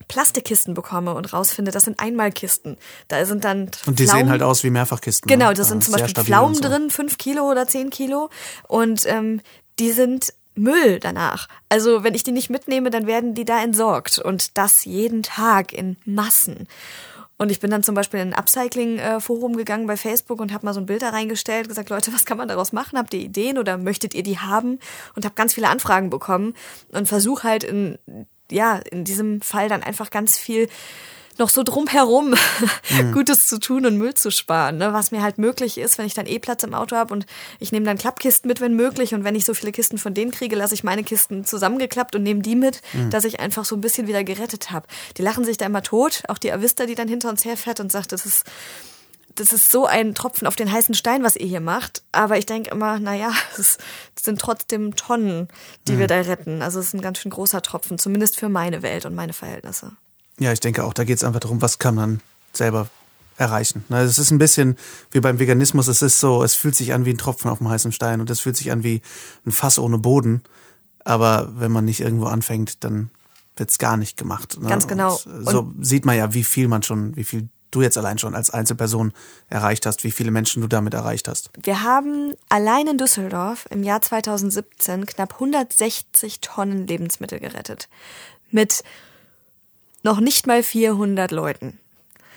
[0.08, 2.78] Plastikkisten bekomme und rausfinde, das sind Einmalkisten.
[3.08, 4.24] Da sind dann Und die Pflaumen.
[4.26, 5.28] sehen halt aus wie Mehrfachkisten.
[5.28, 6.62] Genau, da sind zum Beispiel Pflaumen so.
[6.62, 8.30] drin, fünf Kilo oder zehn Kilo.
[8.68, 9.42] Und ähm,
[9.80, 11.48] die sind Müll danach.
[11.70, 14.20] Also wenn ich die nicht mitnehme, dann werden die da entsorgt.
[14.20, 16.68] Und das jeden Tag in Massen.
[17.40, 20.74] Und ich bin dann zum Beispiel in ein Upcycling-Forum gegangen bei Facebook und habe mal
[20.74, 22.98] so ein Bild da reingestellt, gesagt, Leute, was kann man daraus machen?
[22.98, 24.80] Habt ihr Ideen oder möchtet ihr die haben?
[25.16, 26.56] Und habe ganz viele Anfragen bekommen
[26.92, 28.00] und versuche halt in
[28.52, 30.68] ja, in diesem Fall dann einfach ganz viel
[31.40, 33.12] noch so drumherum mhm.
[33.14, 34.94] Gutes zu tun und Müll zu sparen, ne?
[34.94, 37.26] was mir halt möglich ist, wenn ich dann eh Platz im Auto habe und
[37.60, 40.32] ich nehme dann Klappkisten mit, wenn möglich und wenn ich so viele Kisten von denen
[40.32, 43.10] kriege, lasse ich meine Kisten zusammengeklappt und nehme die mit, mhm.
[43.10, 44.88] dass ich einfach so ein bisschen wieder gerettet habe.
[45.18, 47.92] Die lachen sich da immer tot, auch die Avista, die dann hinter uns herfährt und
[47.92, 48.46] sagt, das ist
[49.38, 52.04] das ist so ein Tropfen auf den heißen Stein, was ihr hier macht.
[52.12, 53.78] Aber ich denke immer, naja, es
[54.20, 55.48] sind trotzdem Tonnen,
[55.88, 56.00] die mhm.
[56.00, 56.62] wir da retten.
[56.62, 59.94] Also es ist ein ganz schön großer Tropfen, zumindest für meine Welt und meine Verhältnisse.
[60.40, 62.22] Ja, ich denke auch, da geht es einfach darum, was kann man
[62.54, 62.90] selber
[63.38, 63.86] erreichen.
[63.90, 64.78] Es ist ein bisschen
[65.12, 67.70] wie beim Veganismus, es ist so, es fühlt sich an wie ein Tropfen auf dem
[67.70, 69.02] heißen Stein und es fühlt sich an wie
[69.46, 70.42] ein Fass ohne Boden.
[71.04, 73.12] Aber wenn man nicht irgendwo anfängt, dann
[73.56, 74.60] wird es gar nicht gemacht.
[74.60, 74.68] Ne?
[74.68, 75.20] Ganz genau.
[75.26, 78.18] Und so und sieht man ja, wie viel man schon, wie viel du jetzt allein
[78.18, 79.14] schon als Einzelperson
[79.50, 81.50] erreicht hast, wie viele Menschen du damit erreicht hast.
[81.62, 87.90] Wir haben allein in Düsseldorf im Jahr 2017 knapp 160 Tonnen Lebensmittel gerettet.
[88.52, 88.84] Mit
[90.04, 91.80] noch nicht mal 400 Leuten.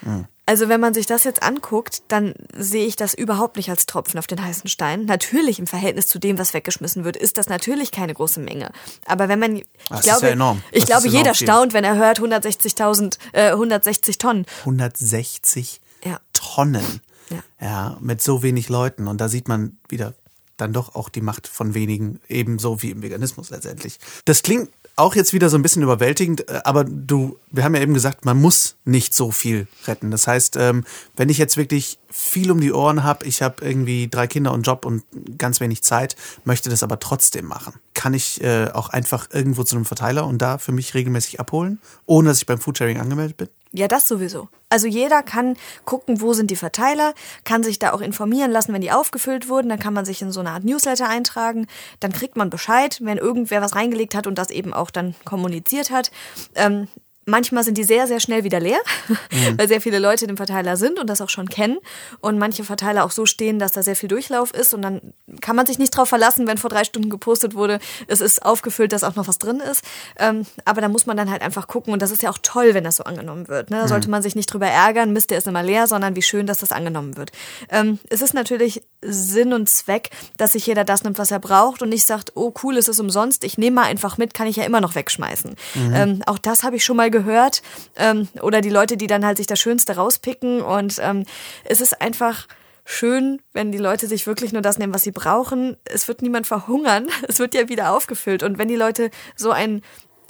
[0.02, 0.26] Mhm.
[0.50, 4.18] Also wenn man sich das jetzt anguckt, dann sehe ich das überhaupt nicht als Tropfen
[4.18, 5.04] auf den heißen Stein.
[5.04, 8.72] Natürlich im Verhältnis zu dem, was weggeschmissen wird, ist das natürlich keine große Menge.
[9.06, 10.60] Aber wenn man, ich das glaube, ja enorm.
[10.72, 11.46] ich Das glaube, jeder viel.
[11.46, 14.44] staunt, wenn er hört 160.000, äh, 160 Tonnen.
[14.64, 16.18] 160 Ja.
[16.32, 17.00] Tonnen.
[17.30, 17.44] Ja.
[17.60, 19.06] ja, mit so wenig Leuten.
[19.06, 20.14] Und da sieht man wieder
[20.60, 23.98] dann doch auch die Macht von wenigen, ebenso wie im Veganismus letztendlich.
[24.24, 27.80] Das klingt auch jetzt wieder so ein bisschen überwältigend, äh, aber du, wir haben ja
[27.80, 30.10] eben gesagt, man muss nicht so viel retten.
[30.10, 30.84] Das heißt, ähm,
[31.16, 34.62] wenn ich jetzt wirklich viel um die Ohren habe, ich habe irgendwie drei Kinder und
[34.62, 35.04] Job und
[35.38, 39.76] ganz wenig Zeit, möchte das aber trotzdem machen, kann ich äh, auch einfach irgendwo zu
[39.76, 43.48] einem Verteiler und da für mich regelmäßig abholen, ohne dass ich beim Foodsharing angemeldet bin?
[43.72, 44.48] Ja, das sowieso.
[44.68, 48.80] Also jeder kann gucken, wo sind die Verteiler, kann sich da auch informieren lassen, wenn
[48.80, 49.68] die aufgefüllt wurden.
[49.68, 51.68] Dann kann man sich in so eine Art Newsletter eintragen.
[52.00, 55.90] Dann kriegt man Bescheid, wenn irgendwer was reingelegt hat und das eben auch dann kommuniziert
[55.90, 56.10] hat.
[56.56, 56.88] Ähm,
[57.26, 58.80] Manchmal sind die sehr, sehr schnell wieder leer,
[59.56, 61.78] weil sehr viele Leute dem Verteiler sind und das auch schon kennen.
[62.20, 64.72] Und manche Verteiler auch so stehen, dass da sehr viel Durchlauf ist.
[64.74, 68.20] Und dann kann man sich nicht drauf verlassen, wenn vor drei Stunden gepostet wurde, es
[68.20, 69.84] ist aufgefüllt, dass auch noch was drin ist.
[70.18, 71.92] Ähm, aber da muss man dann halt einfach gucken.
[71.92, 73.70] Und das ist ja auch toll, wenn das so angenommen wird.
[73.70, 73.78] Ne?
[73.78, 76.46] Da sollte man sich nicht drüber ärgern, Mist, der ist immer leer, sondern wie schön,
[76.46, 77.32] dass das angenommen wird.
[77.68, 81.82] Ähm, es ist natürlich Sinn und Zweck, dass sich jeder das nimmt, was er braucht
[81.82, 84.56] und nicht sagt, oh cool, es ist umsonst, ich nehme mal einfach mit, kann ich
[84.56, 85.54] ja immer noch wegschmeißen.
[85.94, 87.62] Ähm, auch das habe ich schon mal gehört.
[87.96, 90.62] Ähm, oder die Leute, die dann halt sich das Schönste rauspicken.
[90.62, 91.24] Und ähm,
[91.64, 92.46] es ist einfach
[92.84, 95.76] schön, wenn die Leute sich wirklich nur das nehmen, was sie brauchen.
[95.84, 97.08] Es wird niemand verhungern.
[97.28, 98.42] Es wird ja wieder aufgefüllt.
[98.42, 99.82] Und wenn die Leute so einen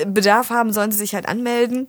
[0.06, 1.88] Bedarf haben, sollen sie sich halt anmelden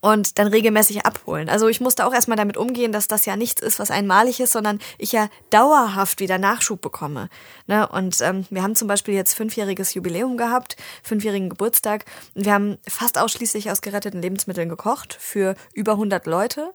[0.00, 1.48] und dann regelmäßig abholen.
[1.48, 4.52] Also ich musste auch erstmal damit umgehen, dass das ja nichts ist, was einmalig ist,
[4.52, 7.28] sondern ich ja dauerhaft wieder Nachschub bekomme.
[7.66, 7.88] Ne?
[7.88, 12.04] Und ähm, wir haben zum Beispiel jetzt fünfjähriges Jubiläum gehabt, fünfjährigen Geburtstag.
[12.34, 16.72] Und wir haben fast ausschließlich aus geretteten Lebensmitteln gekocht für über 100 Leute.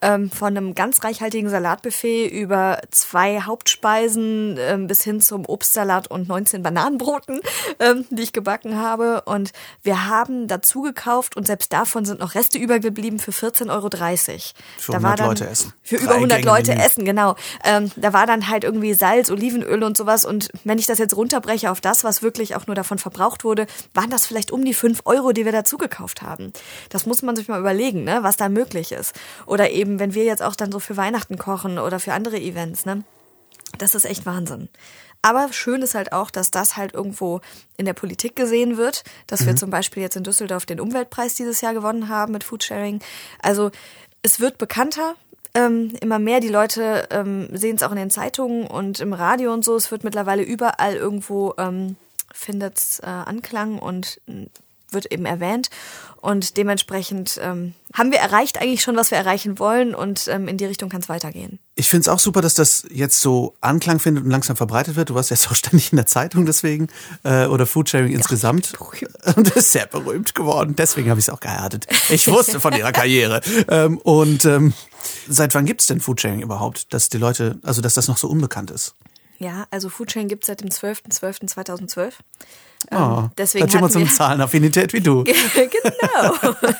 [0.00, 6.28] Ähm, von einem ganz reichhaltigen Salatbuffet über zwei Hauptspeisen ähm, bis hin zum Obstsalat und
[6.28, 7.40] 19 Bananenbroten,
[7.78, 9.22] ähm, die ich gebacken habe.
[9.22, 13.90] Und wir haben dazu gekauft und selbst davon sind noch Reste übergeblieben für 14,30 Euro.
[14.78, 15.72] Für Da 100 war dann, Leute essen.
[15.82, 16.84] Für über 100 Gänge Leute Menü.
[16.84, 17.36] essen, genau.
[17.64, 20.24] Ähm, da war dann halt irgendwie Salz, Olivenöl und sowas.
[20.24, 23.66] Und wenn ich das jetzt runterbreche auf das, was wirklich auch nur davon verbraucht wurde,
[23.94, 26.52] waren das vielleicht um die 5 Euro, die wir dazu gekauft haben.
[26.88, 29.14] Das muss man sich mal überlegen, ne, was da möglich ist.
[29.46, 32.84] Oder eben, wenn wir jetzt auch dann so für Weihnachten kochen oder für andere Events,
[32.84, 33.04] ne.
[33.78, 34.68] Das ist echt Wahnsinn.
[35.22, 37.40] Aber schön ist halt auch, dass das halt irgendwo
[37.76, 41.60] in der Politik gesehen wird, dass wir zum Beispiel jetzt in Düsseldorf den Umweltpreis dieses
[41.60, 43.00] Jahr gewonnen haben mit Foodsharing.
[43.40, 43.70] Also
[44.22, 45.14] es wird bekannter.
[45.54, 49.52] Ähm, immer mehr die Leute ähm, sehen es auch in den Zeitungen und im Radio
[49.52, 49.76] und so.
[49.76, 51.96] Es wird mittlerweile überall irgendwo ähm,
[52.32, 54.20] findet äh, Anklang und
[54.92, 55.70] wird eben erwähnt.
[56.22, 60.56] Und dementsprechend ähm, haben wir erreicht eigentlich schon, was wir erreichen wollen und ähm, in
[60.56, 61.58] die Richtung kann es weitergehen.
[61.74, 65.10] Ich finde es auch super, dass das jetzt so Anklang findet und langsam verbreitet wird.
[65.10, 66.86] Du warst ja so ständig in der Zeitung deswegen
[67.24, 68.74] äh, oder Foodsharing insgesamt.
[69.36, 70.76] Und das ist sehr berühmt geworden.
[70.76, 71.86] Deswegen habe ich es auch geheiratet.
[72.08, 73.40] Ich wusste von ihrer Karriere.
[73.68, 74.74] Ähm, und ähm,
[75.28, 76.92] seit wann gibt's denn Foodsharing überhaupt?
[76.92, 78.94] Dass die Leute, also dass das noch so unbekannt ist.
[79.38, 82.12] Ja, also Foodsharing gibt es seit dem 12.12.2012.
[82.90, 85.24] Oh, deswegen hat jemand so eine Zahlenaffinität wie du.
[85.54, 86.54] genau.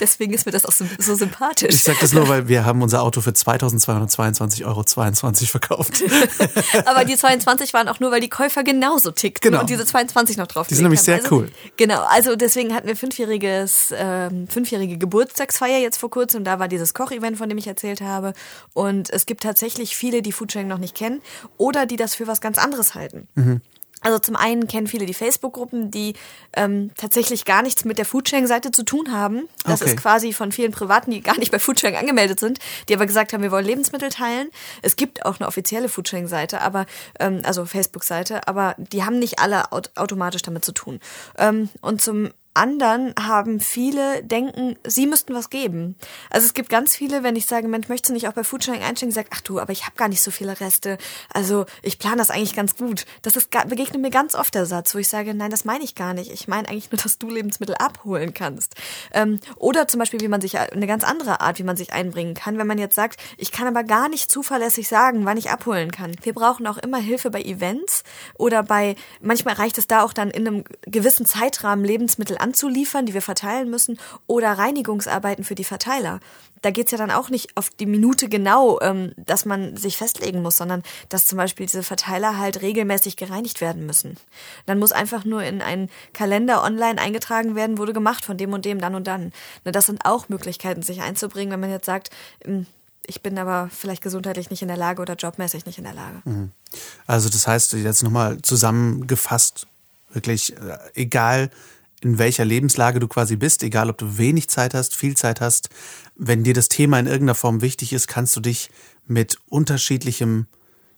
[0.00, 1.74] Deswegen ist mir das auch so, so sympathisch.
[1.74, 4.84] Ich sag das nur, weil wir haben unser Auto für 2.222,22 Euro
[5.46, 6.02] verkauft.
[6.86, 9.60] Aber die 22 waren auch nur, weil die Käufer genauso tickten Genau.
[9.62, 11.04] und diese 22 noch drauf Die sind nämlich haben.
[11.06, 11.48] sehr also, cool.
[11.76, 16.44] Genau, also deswegen hatten wir fünfjähriges, ähm, fünfjährige Geburtstagsfeier jetzt vor kurzem.
[16.44, 18.32] Da war dieses Kochevent, von dem ich erzählt habe.
[18.72, 21.20] Und es gibt tatsächlich viele, die Foodsharing noch nicht kennen
[21.58, 23.28] oder die das für was ganz anderes halten.
[23.34, 23.60] Mhm.
[24.02, 26.14] Also zum einen kennen viele die Facebook-Gruppen, die
[26.54, 29.48] ähm, tatsächlich gar nichts mit der Foodsharing-Seite zu tun haben.
[29.64, 29.90] Das Okay.
[29.90, 33.32] ist quasi von vielen Privaten, die gar nicht bei Foodsharing angemeldet sind, die aber gesagt
[33.32, 34.50] haben, wir wollen Lebensmittel teilen.
[34.82, 36.86] Es gibt auch eine offizielle Foodsharing-Seite, aber
[37.20, 41.00] ähm, also Facebook-Seite, aber die haben nicht alle aut automatisch damit zu tun.
[41.38, 45.96] Ähm, und zum anderen haben viele denken, sie müssten was geben.
[46.30, 48.82] Also es gibt ganz viele, wenn ich sage, Mensch, möchtest du nicht auch bei Foodsharing
[48.82, 50.98] einsteigen, sagen, ach du, aber ich habe gar nicht so viele Reste.
[51.32, 53.06] Also ich plane das eigentlich ganz gut.
[53.22, 55.94] Das ist begegnet mir ganz oft der Satz, wo ich sage, nein, das meine ich
[55.94, 56.30] gar nicht.
[56.30, 58.74] Ich meine eigentlich nur, dass du Lebensmittel abholen kannst.
[59.12, 62.34] Ähm, oder zum Beispiel, wie man sich eine ganz andere Art, wie man sich einbringen
[62.34, 65.90] kann, wenn man jetzt sagt, ich kann aber gar nicht zuverlässig sagen, wann ich abholen
[65.90, 66.14] kann.
[66.22, 68.02] Wir brauchen auch immer Hilfe bei Events
[68.34, 73.14] oder bei, manchmal reicht es da auch dann in einem gewissen Zeitrahmen Lebensmittel anzuliefern, die
[73.14, 76.20] wir verteilen müssen, oder Reinigungsarbeiten für die Verteiler.
[76.60, 80.42] Da geht's ja dann auch nicht auf die Minute genau, ähm, dass man sich festlegen
[80.42, 84.16] muss, sondern dass zum Beispiel diese Verteiler halt regelmäßig gereinigt werden müssen.
[84.66, 88.64] Dann muss einfach nur in einen Kalender online eingetragen werden, wurde gemacht von dem und
[88.64, 89.32] dem dann und dann.
[89.64, 92.10] Ne, das sind auch Möglichkeiten, sich einzubringen, wenn man jetzt sagt,
[92.44, 92.66] ähm,
[93.06, 96.22] ich bin aber vielleicht gesundheitlich nicht in der Lage oder jobmäßig nicht in der Lage.
[96.24, 96.52] Mhm.
[97.06, 99.66] Also das heißt, jetzt nochmal zusammengefasst,
[100.10, 101.50] wirklich äh, egal
[102.02, 105.68] in welcher Lebenslage du quasi bist, egal ob du wenig Zeit hast, viel Zeit hast,
[106.16, 108.70] wenn dir das Thema in irgendeiner Form wichtig ist, kannst du dich
[109.06, 110.46] mit unterschiedlichem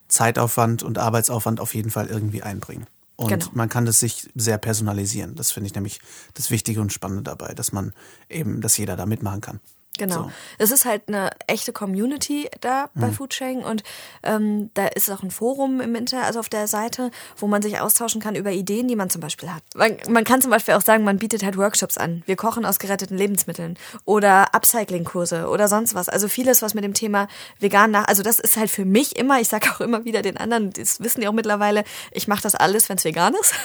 [0.09, 2.87] Zeitaufwand und Arbeitsaufwand auf jeden Fall irgendwie einbringen.
[3.17, 3.47] Und genau.
[3.53, 5.35] man kann das sich sehr personalisieren.
[5.37, 6.01] Das finde ich nämlich
[6.35, 7.93] das Wichtige und Spannende dabei, dass man
[8.29, 9.61] eben, dass jeder da mitmachen kann.
[9.97, 10.15] Genau.
[10.15, 10.31] So.
[10.59, 13.13] Es ist halt eine echte Community da bei mhm.
[13.13, 13.85] Foodsharing und
[14.25, 17.79] ähm, da ist auch ein Forum im Internet, also auf der Seite, wo man sich
[17.79, 19.63] austauschen kann über Ideen, die man zum Beispiel hat.
[19.77, 22.25] Man, man kann zum Beispiel auch sagen, man bietet halt Workshops an.
[22.27, 26.09] Wir kochen aus geretteten Lebensmitteln oder Upcycling-Kurse oder sonst was.
[26.09, 27.29] Also vieles, was mit dem Thema
[27.61, 30.37] vegan nach, also das ist halt für mich immer, ich sage auch immer wieder den
[30.37, 33.55] anderen, das wissen die auch mittlerweile, ich mache das alles, wenn es vegan ist.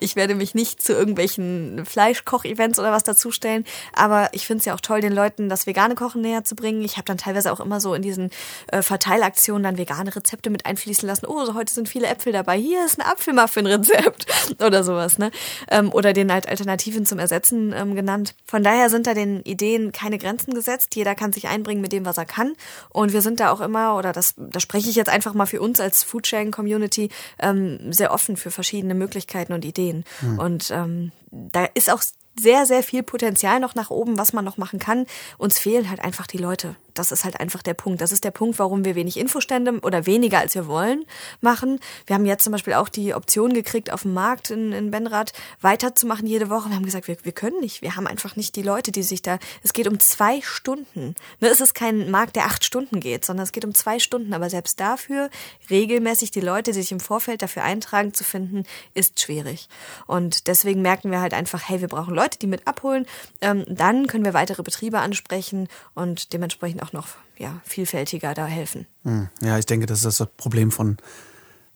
[0.00, 3.64] Ich werde mich nicht zu irgendwelchen Fleischkoch-Events oder was dazustellen,
[3.94, 6.82] aber ich finde es ja auch toll, den Leuten das vegane Kochen näher zu bringen.
[6.82, 8.30] Ich habe dann teilweise auch immer so in diesen
[8.72, 11.26] äh, Verteilaktionen dann vegane Rezepte mit einfließen lassen.
[11.26, 12.58] Oh, so heute sind viele Äpfel dabei.
[12.58, 14.26] Hier ist ein Apfelmuffin-Rezept
[14.62, 15.18] oder sowas.
[15.18, 15.30] Ne?
[15.70, 18.34] Ähm, oder den halt Alternativen zum Ersetzen ähm, genannt.
[18.44, 20.96] Von daher sind da den Ideen keine Grenzen gesetzt.
[20.96, 22.54] Jeder kann sich einbringen mit dem, was er kann.
[22.88, 25.60] Und wir sind da auch immer, oder das, da spreche ich jetzt einfach mal für
[25.60, 30.04] uns als Foodsharing-Community, ähm, sehr offen für verschiedene Möglichkeiten und Ideen.
[30.20, 30.38] Hm.
[30.38, 32.02] Und ähm, da ist auch
[32.38, 35.06] sehr, sehr viel Potenzial noch nach oben, was man noch machen kann.
[35.38, 36.76] Uns fehlen halt einfach die Leute.
[36.98, 38.00] Das ist halt einfach der Punkt.
[38.00, 41.04] Das ist der Punkt, warum wir wenig Infostände oder weniger als wir wollen
[41.40, 41.78] machen.
[42.06, 45.32] Wir haben jetzt zum Beispiel auch die Option gekriegt, auf dem Markt in, in Benrad
[45.60, 46.70] weiterzumachen jede Woche.
[46.70, 47.82] Wir haben gesagt, wir, wir können nicht.
[47.82, 49.38] Wir haben einfach nicht die Leute, die sich da.
[49.62, 51.14] Es geht um zwei Stunden.
[51.40, 54.34] Ne, es ist kein Markt, der acht Stunden geht, sondern es geht um zwei Stunden.
[54.34, 55.30] Aber selbst dafür
[55.70, 58.64] regelmäßig die Leute, die sich im Vorfeld dafür eintragen, zu finden,
[58.94, 59.68] ist schwierig.
[60.06, 63.06] Und deswegen merken wir halt einfach, hey, wir brauchen Leute, die mit abholen.
[63.40, 68.46] Ähm, dann können wir weitere Betriebe ansprechen und dementsprechend auch auch noch ja, vielfältiger da
[68.46, 68.86] helfen.
[69.04, 69.28] Hm.
[69.40, 70.96] Ja, ich denke, das ist das Problem von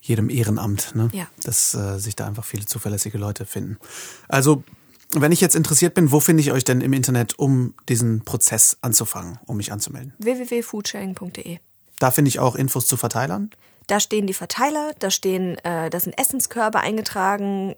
[0.01, 1.09] jedem Ehrenamt, ne?
[1.13, 1.27] ja.
[1.43, 3.77] dass äh, sich da einfach viele zuverlässige Leute finden.
[4.27, 4.63] Also,
[5.11, 8.77] wenn ich jetzt interessiert bin, wo finde ich euch denn im Internet, um diesen Prozess
[8.81, 10.13] anzufangen, um mich anzumelden?
[10.17, 11.59] www.foodsharing.de.
[11.99, 13.51] Da finde ich auch Infos zu Verteilern.
[13.87, 17.75] Da stehen die Verteiler, da stehen, äh, da sind Essenskörbe eingetragen,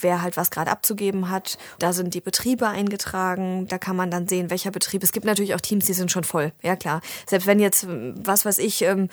[0.00, 1.58] wer halt was gerade abzugeben hat.
[1.78, 3.66] Da sind die Betriebe eingetragen.
[3.68, 5.02] Da kann man dann sehen, welcher Betrieb.
[5.02, 6.52] Es gibt natürlich auch Teams, die sind schon voll.
[6.62, 7.00] Ja klar.
[7.26, 9.08] Selbst wenn jetzt, was weiß ich, ähm,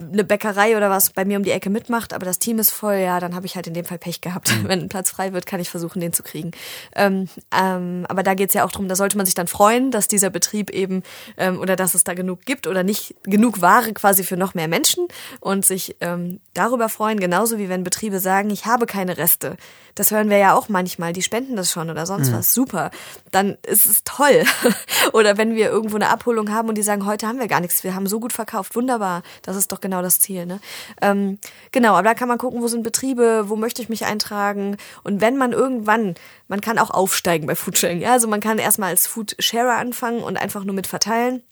[0.00, 2.96] eine Bäckerei oder was bei mir um die Ecke mitmacht, aber das Team ist voll,
[2.96, 4.54] ja, dann habe ich halt in dem Fall Pech gehabt.
[4.54, 4.64] Mhm.
[4.68, 6.50] Wenn ein Platz frei wird, kann ich versuchen, den zu kriegen.
[6.94, 10.08] Ähm, ähm, aber da geht's ja auch drum, da sollte man sich dann freuen, dass
[10.08, 11.02] dieser Betrieb eben
[11.36, 14.68] ähm, oder dass es da genug gibt oder nicht genug Ware quasi für noch mehr
[14.68, 15.08] Menschen
[15.40, 19.56] und sich ähm, darüber freuen, genauso wie wenn Betriebe sagen, ich habe keine Reste
[19.94, 22.34] das hören wir ja auch manchmal, die spenden das schon oder sonst mhm.
[22.34, 22.54] was.
[22.54, 22.90] Super.
[23.30, 24.44] Dann ist es toll.
[25.12, 27.84] oder wenn wir irgendwo eine Abholung haben und die sagen, heute haben wir gar nichts,
[27.84, 28.74] wir haben so gut verkauft.
[28.74, 29.22] Wunderbar.
[29.42, 30.46] Das ist doch genau das Ziel.
[30.46, 30.60] Ne?
[31.00, 31.38] Ähm,
[31.72, 34.76] genau, aber da kann man gucken, wo sind Betriebe, wo möchte ich mich eintragen.
[35.02, 36.14] Und wenn man irgendwann,
[36.48, 38.00] man kann auch aufsteigen bei Foodsharing.
[38.00, 38.12] Ja?
[38.12, 41.42] Also man kann erstmal als Foodsharer anfangen und einfach nur mit verteilen.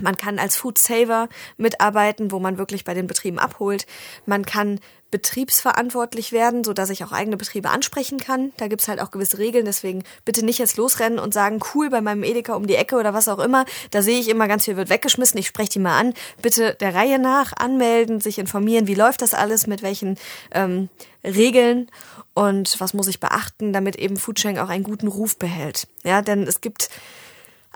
[0.00, 3.86] Man kann als Food Saver mitarbeiten, wo man wirklich bei den Betrieben abholt.
[4.24, 4.78] Man kann
[5.10, 8.52] betriebsverantwortlich werden, so dass ich auch eigene Betriebe ansprechen kann.
[8.56, 12.00] Da gibt's halt auch gewisse Regeln, deswegen bitte nicht jetzt losrennen und sagen, cool, bei
[12.00, 13.64] meinem Edeka um die Ecke oder was auch immer.
[13.90, 15.38] Da sehe ich immer, ganz viel wird weggeschmissen.
[15.38, 16.14] Ich spreche die mal an.
[16.42, 20.18] Bitte der Reihe nach anmelden, sich informieren, wie läuft das alles, mit welchen
[20.52, 20.88] ähm,
[21.24, 21.90] Regeln
[22.34, 25.88] und was muss ich beachten, damit eben Foodsharing auch einen guten Ruf behält.
[26.04, 26.88] Ja, denn es gibt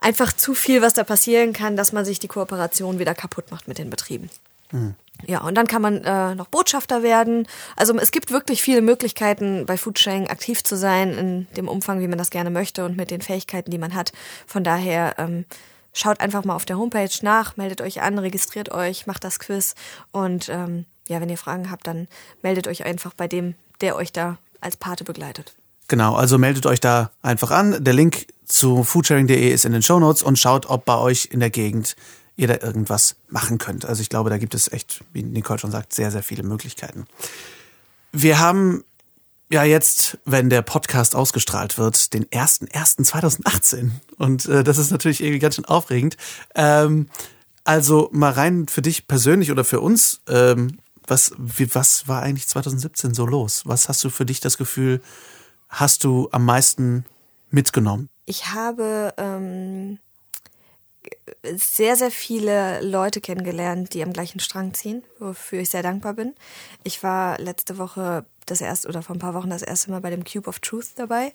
[0.01, 3.69] einfach zu viel, was da passieren kann, dass man sich die Kooperation wieder kaputt macht
[3.69, 4.31] mit den Betrieben.
[4.75, 4.95] Mhm.
[5.27, 7.47] Ja, und dann kann man äh, noch Botschafter werden.
[7.77, 12.09] Also es gibt wirklich viele Möglichkeiten, bei Foodsharing aktiv zu sein, in dem Umfang, wie
[12.09, 14.13] man das gerne möchte und mit den Fähigkeiten, die man hat.
[14.47, 15.47] Von daher ähm,
[15.93, 19.75] schaut einfach mal auf der Homepage nach, meldet euch an, registriert euch, macht das Quiz
[20.11, 22.09] und ähm, ja, wenn ihr Fragen habt, dann
[22.43, 25.55] meldet euch einfach bei dem, der euch da als Pate begleitet.
[25.89, 27.85] Genau, also meldet euch da einfach an.
[27.85, 31.41] Der Link zu foodsharing.de ist in den Show Notes und schaut, ob bei euch in
[31.41, 31.95] der Gegend
[32.37, 33.85] ihr da irgendwas machen könnt.
[33.85, 37.07] Also ich glaube, da gibt es echt, wie Nicole schon sagt, sehr, sehr viele Möglichkeiten.
[38.13, 38.85] Wir haben
[39.51, 43.91] ja jetzt, wenn der Podcast ausgestrahlt wird, den 1.1.2018.
[44.19, 46.17] Und äh, das ist natürlich irgendwie ganz schön aufregend.
[46.55, 47.09] Ähm,
[47.65, 52.47] also mal rein für dich persönlich oder für uns, ähm, was, wie, was war eigentlich
[52.49, 53.63] 2017 so los?
[53.65, 55.01] Was hast du für dich das Gefühl,
[55.69, 57.05] hast du am meisten
[57.51, 58.09] mitgenommen?
[58.27, 59.99] Ich habe ähm,
[61.57, 66.35] sehr, sehr viele Leute kennengelernt, die am gleichen Strang ziehen, wofür ich sehr dankbar bin.
[66.83, 70.11] Ich war letzte Woche das erste oder vor ein paar Wochen das erste Mal bei
[70.11, 71.33] dem Cube of Truth dabei.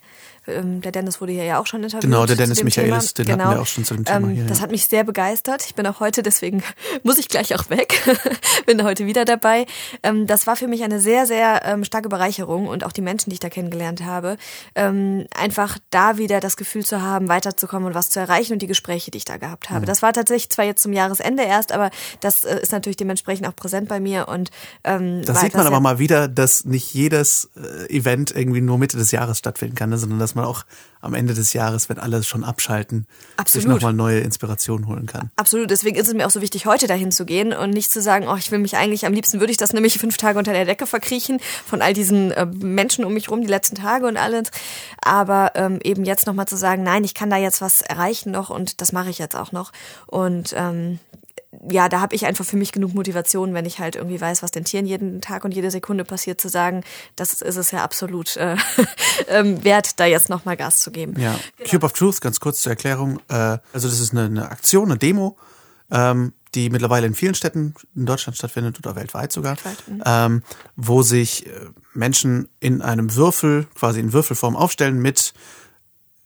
[0.47, 2.01] Ähm, der Dennis wurde hier ja auch schon interviewt.
[2.01, 3.45] Genau, der Dennis Michaelis, den genau.
[3.45, 4.45] hatten wir auch schon zu dem Thema ähm, hier.
[4.45, 5.65] Das hat mich sehr begeistert.
[5.65, 6.63] Ich bin auch heute, deswegen
[7.03, 7.99] muss ich gleich auch weg.
[8.65, 9.65] bin heute wieder dabei.
[10.03, 13.29] Ähm, das war für mich eine sehr, sehr ähm, starke Bereicherung und auch die Menschen,
[13.29, 14.37] die ich da kennengelernt habe.
[14.75, 19.11] Einfach da wieder das Gefühl zu haben, weiterzukommen und was zu erreichen und die Gespräche,
[19.11, 19.78] die ich da gehabt habe.
[19.81, 19.85] Mhm.
[19.85, 23.55] Das war tatsächlich zwar jetzt zum Jahresende erst, aber das äh, ist natürlich dementsprechend auch
[23.55, 24.51] präsent bei mir und
[24.83, 28.97] ähm, das sieht man aber mal wieder, dass nicht jedes äh, Event irgendwie nur Mitte
[28.97, 29.97] des Jahres stattfinden kann, ne?
[29.97, 30.65] sondern dass man auch
[31.01, 33.07] am Ende des Jahres, wenn alle schon abschalten,
[33.37, 33.63] Absolut.
[33.63, 35.31] sich nochmal neue Inspirationen holen kann.
[35.37, 38.01] Absolut, deswegen ist es mir auch so wichtig, heute dahin zu gehen und nicht zu
[38.01, 40.51] sagen, oh, ich will mich eigentlich, am liebsten würde ich das nämlich fünf Tage unter
[40.51, 44.17] der Decke verkriechen von all diesen äh, Menschen um mich rum, die letzten Tage und
[44.17, 44.51] alles.
[45.01, 48.49] Aber ähm, eben jetzt nochmal zu sagen, nein, ich kann da jetzt was erreichen noch
[48.49, 49.68] und das mache ich jetzt auch noch.
[50.07, 50.99] Und ähm,
[51.69, 54.51] ja, da habe ich einfach für mich genug Motivation, wenn ich halt irgendwie weiß, was
[54.51, 56.83] den Tieren jeden Tag und jede Sekunde passiert, zu sagen,
[57.15, 58.55] das ist es ja absolut äh,
[59.27, 61.19] ähm, wert, da jetzt nochmal Gas zu geben.
[61.19, 61.69] Ja, genau.
[61.69, 63.19] Cube of Truth, ganz kurz zur Erklärung.
[63.29, 65.37] Äh, also das ist eine, eine Aktion, eine Demo,
[65.89, 70.03] ähm, die mittlerweile in vielen Städten in Deutschland stattfindet oder weltweit sogar, weltweit, mhm.
[70.05, 70.43] ähm,
[70.75, 71.51] wo sich äh,
[71.93, 75.33] Menschen in einem Würfel, quasi in Würfelform aufstellen mit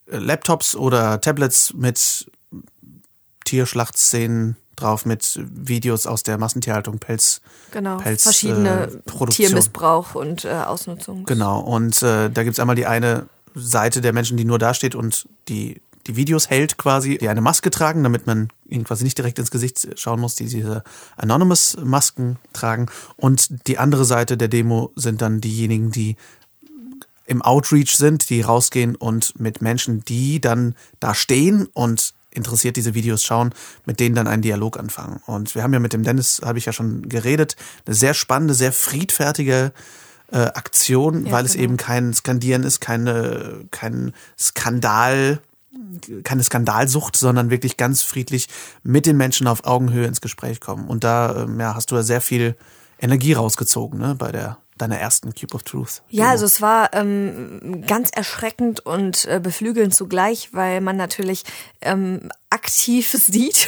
[0.08, 2.30] äh, Laptops oder Tablets mit
[3.54, 7.40] Tierschlachtszenen drauf mit Videos aus der Massentierhaltung, Pelz,
[7.70, 11.26] genau, Pelz, verschiedene äh, Tiermissbrauch und äh, Ausnutzung.
[11.26, 14.96] Genau, und äh, da gibt's einmal die eine Seite der Menschen, die nur da steht
[14.96, 19.18] und die die Videos hält quasi, die eine Maske tragen, damit man ihnen quasi nicht
[19.18, 20.84] direkt ins Gesicht schauen muss, die diese
[21.16, 22.88] Anonymous-Masken tragen.
[23.16, 26.18] Und die andere Seite der Demo sind dann diejenigen, die
[27.26, 32.94] im Outreach sind, die rausgehen und mit Menschen, die dann da stehen und interessiert diese
[32.94, 33.54] Videos schauen,
[33.86, 35.22] mit denen dann einen Dialog anfangen.
[35.26, 37.56] Und wir haben ja mit dem Dennis, habe ich ja schon geredet,
[37.86, 39.72] eine sehr spannende, sehr friedfertige
[40.32, 41.46] äh, Aktion, ja, weil genau.
[41.46, 45.40] es eben kein Skandieren ist, keine, kein Skandal,
[46.24, 48.48] keine Skandalsucht, sondern wirklich ganz friedlich
[48.84, 50.88] mit den Menschen auf Augenhöhe ins Gespräch kommen.
[50.88, 52.56] Und da ähm, ja, hast du ja sehr viel
[53.00, 56.02] Energie rausgezogen ne, bei der deiner ersten Cube of Truth?
[56.10, 61.44] Ja, also es war ähm, ganz erschreckend und äh, beflügelnd zugleich, weil man natürlich
[61.82, 63.68] ähm, aktiv sieht,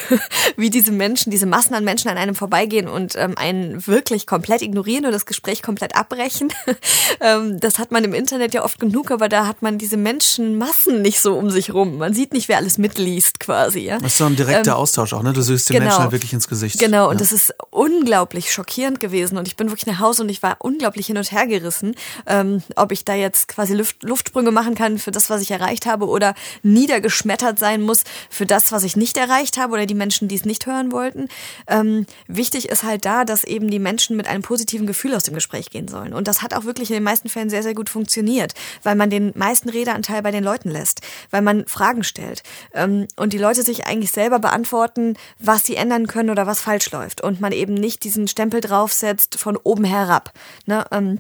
[0.56, 4.62] wie diese Menschen, diese Massen an Menschen an einem vorbeigehen und ähm, einen wirklich komplett
[4.62, 6.54] ignorieren oder das Gespräch komplett abbrechen.
[7.20, 11.02] ähm, das hat man im Internet ja oft genug, aber da hat man diese Menschenmassen
[11.02, 11.98] nicht so um sich rum.
[11.98, 13.80] Man sieht nicht, wer alles mitliest quasi.
[13.80, 13.98] Ja?
[13.98, 15.34] Das ist so ein direkter ähm, Austausch auch, ne?
[15.34, 16.80] Du siehst den genau, Menschen halt wirklich ins Gesicht.
[16.80, 17.20] Genau, und ja.
[17.20, 21.08] das ist unglaublich schockierend gewesen und ich bin wirklich nach Hause und ich war unglaublich
[21.08, 21.96] hin und her gerissen,
[22.28, 25.86] ähm, ob ich da jetzt quasi Luft, Luftsprünge machen kann für das, was ich erreicht
[25.86, 30.28] habe oder niedergeschmettert sein muss für das, was ich nicht erreicht habe oder die Menschen,
[30.28, 31.30] die es nicht hören wollten.
[31.68, 35.34] Ähm, wichtig ist halt da, dass eben die Menschen mit einem positiven Gefühl aus dem
[35.34, 36.14] Gespräch gehen sollen.
[36.14, 38.54] Und das hat auch wirklich in den meisten Fällen sehr, sehr gut funktioniert,
[38.84, 41.00] weil man den meisten Redeanteil bei den Leuten lässt,
[41.32, 46.08] weil man Fragen stellt ähm, und die Leute sich eigentlich selber beantworten, was sie ändern
[46.08, 50.34] können oder was falsch läuft und man eben nicht diesen Stempel draufsetzt von oben herab.
[50.66, 50.86] Ne?
[50.92, 51.20] Ähm,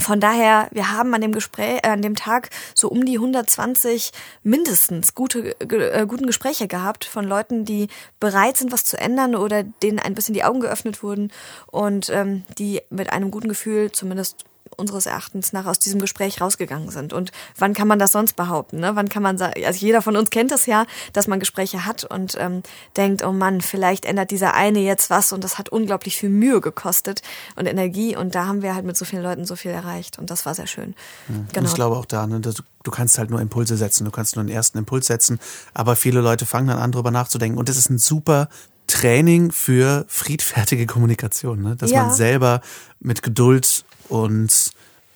[0.00, 4.12] von daher, wir haben an dem Gespräch, äh, an dem Tag so um die 120
[4.42, 7.88] mindestens gute, äh, guten Gespräche gehabt von Leuten, die
[8.18, 11.30] bereit sind, was zu ändern oder denen ein bisschen die Augen geöffnet wurden
[11.66, 14.46] und ähm, die mit einem guten Gefühl zumindest
[14.76, 17.12] unseres Erachtens nach aus diesem Gespräch rausgegangen sind.
[17.12, 18.80] Und wann kann man das sonst behaupten?
[18.80, 18.94] Ne?
[18.94, 22.04] Wann kann man sagen, also jeder von uns kennt das ja, dass man Gespräche hat
[22.04, 22.62] und ähm,
[22.96, 26.60] denkt, oh Mann, vielleicht ändert dieser eine jetzt was und das hat unglaublich viel Mühe
[26.60, 27.22] gekostet
[27.56, 30.30] und Energie und da haben wir halt mit so vielen Leuten so viel erreicht und
[30.30, 30.94] das war sehr schön.
[31.28, 31.46] Mhm.
[31.52, 31.68] Genau.
[31.68, 32.52] Ich glaube auch da, ne, du,
[32.82, 35.38] du kannst halt nur Impulse setzen, du kannst nur einen ersten Impuls setzen,
[35.74, 38.48] aber viele Leute fangen dann an, drüber nachzudenken und das ist ein super
[38.86, 41.76] Training für friedfertige Kommunikation, ne?
[41.76, 42.04] dass ja.
[42.04, 42.60] man selber
[43.00, 44.72] mit Geduld und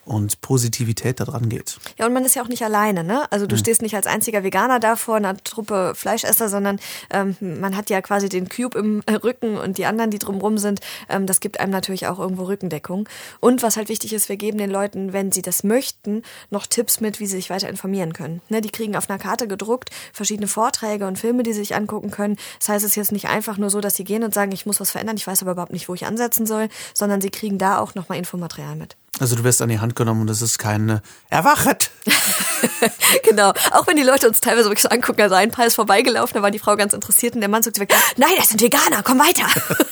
[0.07, 1.79] und Positivität da dran geht.
[1.99, 3.31] Ja, und man ist ja auch nicht alleine, ne?
[3.31, 3.61] Also du mhm.
[3.61, 6.79] stehst nicht als einziger Veganer da vor einer Truppe Fleischesser, sondern
[7.11, 10.81] ähm, man hat ja quasi den Cube im Rücken und die anderen, die drumrum sind.
[11.09, 13.09] Ähm, das gibt einem natürlich auch irgendwo Rückendeckung.
[13.41, 17.01] Und was halt wichtig ist, wir geben den Leuten, wenn sie das möchten, noch Tipps
[17.01, 18.41] mit, wie sie sich weiter informieren können.
[18.49, 18.61] Ne?
[18.61, 22.37] Die kriegen auf einer Karte gedruckt verschiedene Vorträge und Filme, die sie sich angucken können.
[22.61, 24.67] Das heißt, es ist jetzt nicht einfach nur so, dass sie gehen und sagen, ich
[24.67, 27.59] muss was verändern, ich weiß aber überhaupt nicht, wo ich ansetzen soll, sondern sie kriegen
[27.59, 28.97] da auch nochmal Infomaterial mit.
[29.19, 31.01] Also du wirst an die Hand genommen und es ist kein äh,
[31.31, 31.91] Erwachet.
[33.23, 33.51] genau.
[33.71, 36.43] Auch wenn die Leute uns teilweise wirklich so angucken, also ein Paar ist vorbeigelaufen, da
[36.43, 39.19] war die Frau ganz interessiert und der Mann sagt weg, nein, das sind Veganer, komm
[39.19, 39.47] weiter.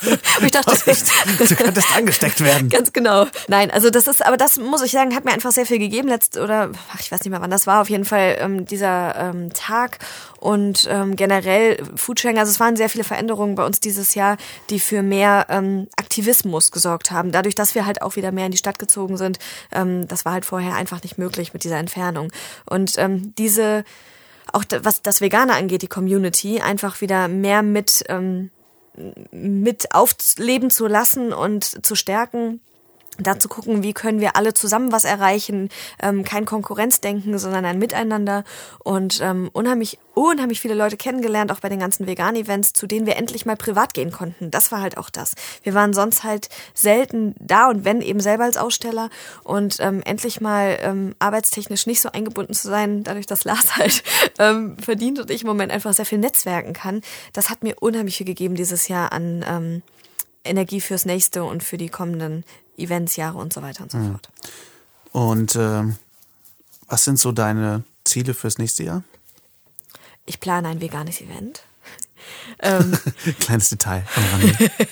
[0.38, 1.08] und ich dachte, das ist
[1.38, 2.68] du könntest angesteckt werden.
[2.68, 3.26] Ganz genau.
[3.48, 6.08] Nein, also das ist, aber das muss ich sagen, hat mir einfach sehr viel gegeben
[6.08, 7.80] letzt oder ach, ich weiß nicht mehr, wann das war.
[7.80, 9.98] Auf jeden Fall ähm, dieser ähm, Tag
[10.44, 12.38] und ähm, generell Foodsharing.
[12.38, 14.36] Also es waren sehr viele Veränderungen bei uns dieses Jahr,
[14.68, 17.32] die für mehr ähm, Aktivismus gesorgt haben.
[17.32, 19.38] Dadurch, dass wir halt auch wieder mehr in die Stadt gezogen sind,
[19.72, 22.30] ähm, das war halt vorher einfach nicht möglich mit dieser Entfernung.
[22.68, 23.84] Und ähm, diese
[24.52, 28.50] auch was das Vegane angeht, die Community, einfach wieder mehr mit ähm,
[29.32, 32.60] mit aufleben zu lassen und zu stärken
[33.18, 35.68] da zu gucken, wie können wir alle zusammen was erreichen,
[36.02, 38.44] ähm, kein Konkurrenzdenken, sondern ein Miteinander
[38.82, 43.16] und ähm, unheimlich, unheimlich viele Leute kennengelernt, auch bei den ganzen Vegan-Events, zu denen wir
[43.16, 44.50] endlich mal privat gehen konnten.
[44.50, 45.34] Das war halt auch das.
[45.62, 49.10] Wir waren sonst halt selten da und wenn eben selber als Aussteller
[49.42, 54.02] und ähm, endlich mal ähm, arbeitstechnisch nicht so eingebunden zu sein, dadurch, dass Lars halt
[54.38, 57.00] ähm, verdient und ich im Moment einfach sehr viel netzwerken kann.
[57.32, 59.82] Das hat mir unheimlich viel gegeben dieses Jahr an ähm,
[60.44, 62.44] Energie fürs nächste und für die kommenden
[62.76, 64.12] Events, Jahre und so weiter und so mhm.
[64.12, 64.28] fort.
[65.12, 65.82] Und äh,
[66.88, 69.02] was sind so deine Ziele fürs nächste Jahr?
[70.26, 71.64] Ich plane ein veganes Event.
[72.62, 72.96] Ähm,
[73.40, 74.04] Kleines Detail.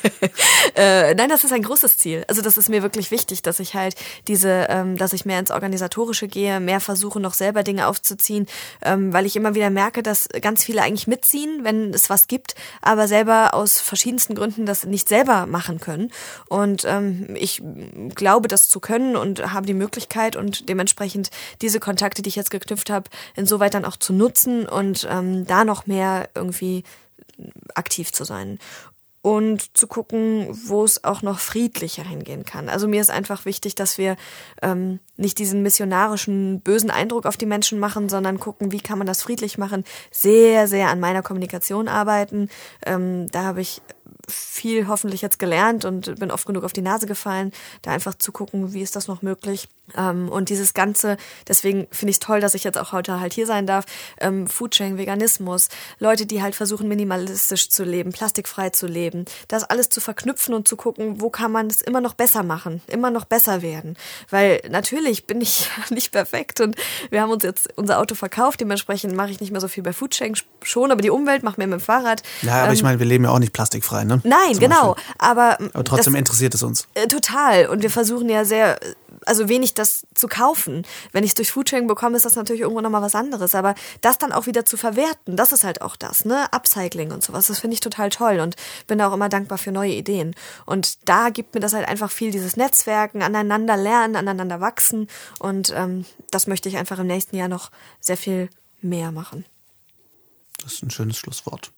[0.74, 2.24] äh, nein, das ist ein großes Ziel.
[2.28, 3.94] Also das ist mir wirklich wichtig, dass ich halt
[4.28, 8.46] diese, ähm, dass ich mehr ins Organisatorische gehe, mehr versuche noch selber Dinge aufzuziehen,
[8.82, 12.54] ähm, weil ich immer wieder merke, dass ganz viele eigentlich mitziehen, wenn es was gibt,
[12.80, 16.10] aber selber aus verschiedensten Gründen das nicht selber machen können.
[16.48, 17.62] Und ähm, ich
[18.14, 21.30] glaube, das zu können und habe die Möglichkeit und dementsprechend
[21.60, 25.64] diese Kontakte, die ich jetzt geknüpft habe, insoweit dann auch zu nutzen und ähm, da
[25.64, 26.84] noch mehr irgendwie
[27.74, 28.58] aktiv zu sein
[29.22, 32.68] und zu gucken, wo es auch noch friedlicher hingehen kann.
[32.68, 34.16] Also mir ist einfach wichtig, dass wir
[34.60, 39.06] ähm, nicht diesen missionarischen, bösen Eindruck auf die Menschen machen, sondern gucken, wie kann man
[39.06, 39.84] das friedlich machen.
[40.10, 42.48] Sehr, sehr an meiner Kommunikation arbeiten.
[42.84, 43.80] Ähm, da habe ich
[44.28, 47.52] viel hoffentlich jetzt gelernt und bin oft genug auf die Nase gefallen,
[47.82, 49.68] da einfach zu gucken, wie ist das noch möglich.
[49.96, 51.16] Ähm, und dieses Ganze,
[51.48, 53.84] deswegen finde ich es toll, dass ich jetzt auch heute halt hier sein darf,
[54.20, 55.68] ähm, Foodsharing, Veganismus,
[55.98, 60.68] Leute, die halt versuchen, minimalistisch zu leben, plastikfrei zu leben, das alles zu verknüpfen und
[60.68, 63.96] zu gucken, wo kann man es immer noch besser machen, immer noch besser werden.
[64.30, 66.76] Weil natürlich bin ich nicht perfekt und
[67.10, 69.92] wir haben uns jetzt unser Auto verkauft, dementsprechend mache ich nicht mehr so viel bei
[69.92, 72.22] Foodsharing schon, aber die Umwelt macht mir mit dem Fahrrad.
[72.42, 74.21] Ja, aber ähm, ich meine, wir leben ja auch nicht plastikfrei, ne?
[74.24, 74.96] Nein, genau.
[75.18, 76.86] Aber, aber trotzdem das, interessiert es uns.
[76.94, 77.66] Äh, total.
[77.66, 78.78] Und wir versuchen ja sehr,
[79.26, 80.84] also wenig das zu kaufen.
[81.12, 83.54] Wenn ich es durch Foodsharing bekomme, ist das natürlich irgendwo nochmal was anderes.
[83.54, 86.46] Aber das dann auch wieder zu verwerten, das ist halt auch das, ne?
[86.52, 88.56] Upcycling und sowas, das finde ich total toll und
[88.86, 90.34] bin da auch immer dankbar für neue Ideen.
[90.66, 95.08] Und da gibt mir das halt einfach viel dieses Netzwerken, aneinander lernen, aneinander wachsen.
[95.38, 97.70] Und ähm, das möchte ich einfach im nächsten Jahr noch
[98.00, 98.48] sehr viel
[98.80, 99.44] mehr machen.
[100.62, 101.72] Das ist ein schönes Schlusswort.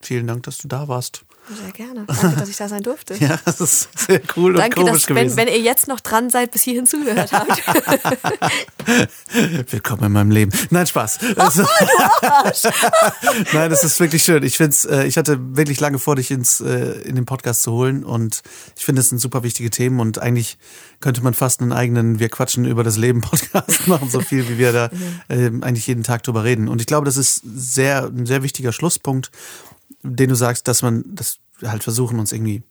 [0.00, 1.24] Vielen Dank, dass du da warst.
[1.46, 2.06] Sehr gerne.
[2.06, 3.14] Danke, dass ich da sein durfte.
[3.20, 5.36] ja, das ist sehr cool Danke, und komisch dass, gewesen.
[5.36, 7.62] Wenn, wenn ihr jetzt noch dran seid, bis hierhin zugehört habt.
[9.72, 10.52] Willkommen in meinem Leben.
[10.70, 11.18] Nein, Spaß.
[11.22, 11.66] Oh, du
[12.26, 12.62] Arsch.
[13.52, 14.42] Nein, das ist wirklich schön.
[14.42, 17.72] Ich find's, äh, ich hatte wirklich lange vor, dich ins, äh, in den Podcast zu
[17.72, 18.42] holen und
[18.76, 20.56] ich finde, es sind super wichtige Themen und eigentlich
[21.00, 24.56] könnte man fast einen eigenen Wir quatschen über das Leben Podcast machen, so viel wie
[24.56, 24.90] wir da
[25.28, 26.68] äh, eigentlich jeden Tag drüber reden.
[26.68, 29.30] Und ich glaube, das ist sehr, ein sehr wichtiger Schlusspunkt
[30.04, 32.62] den du sagst, dass man das halt versuchen, uns irgendwie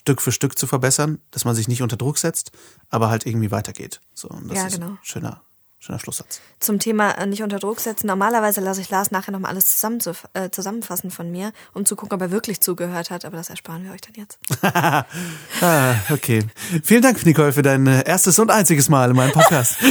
[0.00, 2.52] Stück für Stück zu verbessern, dass man sich nicht unter Druck setzt,
[2.88, 4.00] aber halt irgendwie weitergeht.
[4.14, 4.90] So, und das ja, ist genau.
[4.92, 5.42] ein schöner,
[5.80, 6.40] schöner Schlusssatz.
[6.60, 8.06] Zum Thema äh, nicht unter Druck setzen.
[8.06, 11.96] Normalerweise lasse ich Lars nachher nochmal alles zusammen zu, äh, zusammenfassen von mir, um zu
[11.96, 14.38] gucken, ob er wirklich zugehört hat, aber das ersparen wir euch dann jetzt.
[15.62, 16.44] ah, okay.
[16.84, 19.76] Vielen Dank, Nicole, für dein äh, erstes und einziges Mal in meinem Podcast.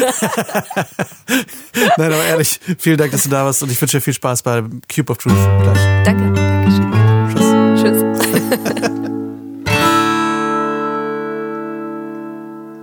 [1.97, 4.43] Nein, aber ehrlich, vielen Dank, dass du da warst und ich wünsche dir viel Spaß
[4.43, 4.61] bei
[4.93, 6.05] Cube of Truth gleich.
[6.05, 6.91] Danke, danke schön.
[7.75, 8.03] Tschüss.
[8.61, 8.79] Tschüss.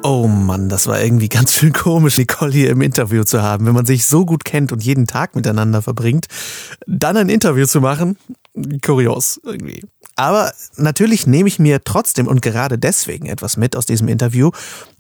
[0.09, 3.67] Oh Mann, das war irgendwie ganz schön komisch, Nicole hier im Interview zu haben.
[3.67, 6.27] Wenn man sich so gut kennt und jeden Tag miteinander verbringt,
[6.87, 8.17] dann ein Interview zu machen,
[8.83, 9.85] kurios irgendwie.
[10.15, 14.53] Aber natürlich nehme ich mir trotzdem und gerade deswegen etwas mit aus diesem Interview,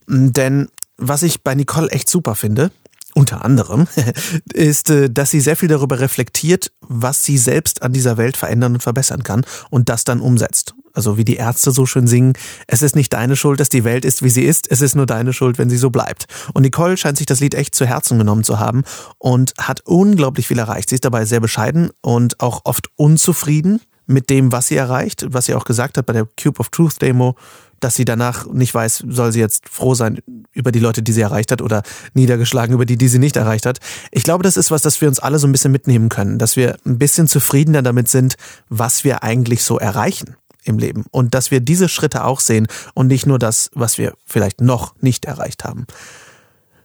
[0.08, 2.72] denn was ich bei Nicole echt super finde,
[3.14, 3.86] unter anderem,
[4.54, 8.74] ist, äh, dass sie sehr viel darüber reflektiert, was sie selbst an dieser Welt verändern
[8.74, 10.74] und verbessern kann und das dann umsetzt.
[10.96, 12.32] Also wie die Ärzte so schön singen,
[12.66, 15.04] es ist nicht deine Schuld, dass die Welt ist, wie sie ist, es ist nur
[15.04, 16.24] deine Schuld, wenn sie so bleibt.
[16.54, 18.82] Und Nicole scheint sich das Lied echt zu Herzen genommen zu haben
[19.18, 20.88] und hat unglaublich viel erreicht.
[20.88, 25.46] Sie ist dabei sehr bescheiden und auch oft unzufrieden mit dem, was sie erreicht, was
[25.46, 27.36] sie auch gesagt hat bei der Cube of Truth Demo.
[27.80, 30.20] dass sie danach nicht weiß, soll sie jetzt froh sein
[30.52, 31.82] über die Leute, die sie erreicht hat oder
[32.14, 33.80] niedergeschlagen über die, die sie nicht erreicht hat.
[34.12, 36.56] Ich glaube, das ist was, das wir uns alle so ein bisschen mitnehmen können, dass
[36.56, 38.36] wir ein bisschen zufriedener damit sind,
[38.70, 40.36] was wir eigentlich so erreichen
[40.66, 44.14] im Leben und dass wir diese Schritte auch sehen und nicht nur das, was wir
[44.24, 45.86] vielleicht noch nicht erreicht haben.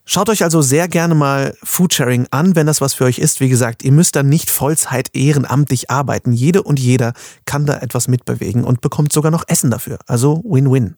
[0.03, 3.39] Schaut euch also sehr gerne mal Foodsharing an, wenn das was für euch ist.
[3.39, 6.34] Wie gesagt, ihr müsst dann nicht Vollzeit ehrenamtlich arbeiten.
[6.34, 7.13] Jede und jeder
[7.45, 9.99] kann da etwas mitbewegen und bekommt sogar noch Essen dafür.
[10.07, 10.95] Also Win-Win.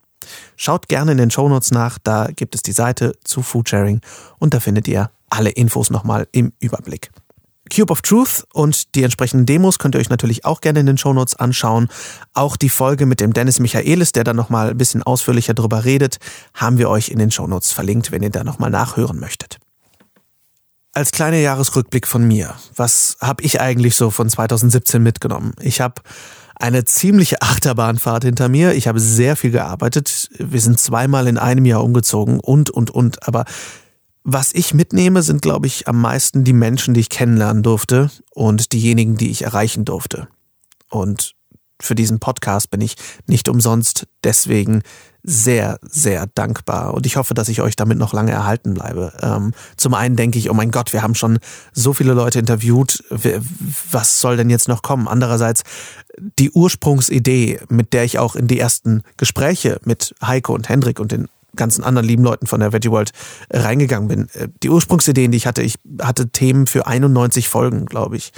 [0.56, 4.00] Schaut gerne in den Shownotes nach, da gibt es die Seite zu Foodsharing
[4.40, 7.12] und da findet ihr alle Infos nochmal im Überblick.
[7.74, 10.98] Cube of Truth und die entsprechenden Demos könnt ihr euch natürlich auch gerne in den
[10.98, 11.90] Shownotes anschauen.
[12.34, 16.18] Auch die Folge mit dem Dennis Michaelis, der da nochmal ein bisschen ausführlicher drüber redet,
[16.54, 19.58] haben wir euch in den Shownotes verlinkt, wenn ihr da nochmal nachhören möchtet.
[20.94, 25.54] Als kleiner Jahresrückblick von mir, was habe ich eigentlich so von 2017 mitgenommen?
[25.60, 26.02] Ich habe
[26.56, 28.74] eine ziemliche Achterbahnfahrt hinter mir.
[28.74, 30.30] Ich habe sehr viel gearbeitet.
[30.38, 33.28] Wir sind zweimal in einem Jahr umgezogen und, und, und.
[33.28, 33.46] Aber
[34.24, 38.72] was ich mitnehme, sind, glaube ich, am meisten die Menschen, die ich kennenlernen durfte und
[38.72, 40.28] diejenigen, die ich erreichen durfte.
[40.90, 41.36] Und
[41.82, 42.96] für diesen Podcast bin ich
[43.28, 44.84] nicht umsonst deswegen
[45.24, 46.94] sehr, sehr dankbar.
[46.94, 49.14] Und ich hoffe, dass ich euch damit noch lange erhalten bleibe.
[49.22, 51.40] Ähm, zum einen denke ich, oh mein Gott, wir haben schon
[51.72, 53.04] so viele Leute interviewt.
[53.92, 55.08] Was soll denn jetzt noch kommen?
[55.08, 55.64] Andererseits
[56.18, 61.12] die Ursprungsidee, mit der ich auch in die ersten Gespräche mit Heiko und Hendrik und
[61.12, 63.12] den ganzen anderen lieben Leuten von der Veggie World
[63.50, 64.30] äh, reingegangen bin.
[64.34, 68.32] Äh, die Ursprungsideen, die ich hatte, ich hatte Themen für 91 Folgen, glaube ich.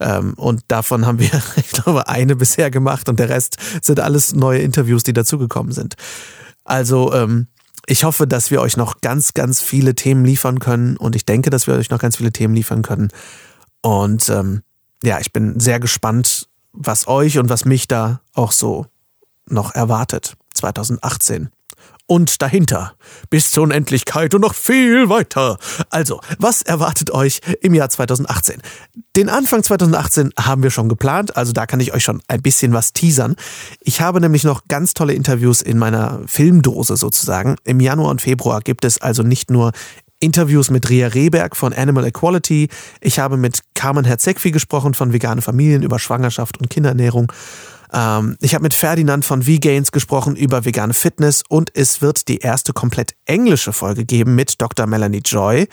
[0.00, 4.34] Ähm, und davon haben wir, ich glaube, eine bisher gemacht und der Rest sind alles
[4.34, 5.94] neue Interviews, die dazugekommen sind.
[6.64, 7.46] Also, ähm,
[7.88, 11.50] ich hoffe, dass wir euch noch ganz, ganz viele Themen liefern können und ich denke,
[11.50, 13.10] dass wir euch noch ganz viele Themen liefern können.
[13.80, 14.62] Und ähm,
[15.04, 18.86] ja, ich bin sehr gespannt, was euch und was mich da auch so
[19.48, 21.50] noch erwartet 2018
[22.06, 22.94] und dahinter.
[23.30, 25.58] Bis zur Unendlichkeit und noch viel weiter.
[25.90, 28.60] Also, was erwartet euch im Jahr 2018?
[29.16, 32.72] Den Anfang 2018 haben wir schon geplant, also da kann ich euch schon ein bisschen
[32.72, 33.34] was teasern.
[33.80, 37.56] Ich habe nämlich noch ganz tolle Interviews in meiner Filmdose sozusagen.
[37.64, 39.72] Im Januar und Februar gibt es also nicht nur
[40.20, 42.68] Interviews mit Ria Rehberg von Animal Equality.
[43.00, 47.30] Ich habe mit Carmen Herzegfi gesprochen von Vegane Familien über Schwangerschaft und Kinderernährung.
[47.96, 52.38] Ähm, ich habe mit Ferdinand von V-Gains gesprochen über vegane Fitness und es wird die
[52.38, 54.86] erste komplett englische Folge geben mit Dr.
[54.86, 55.66] Melanie Joy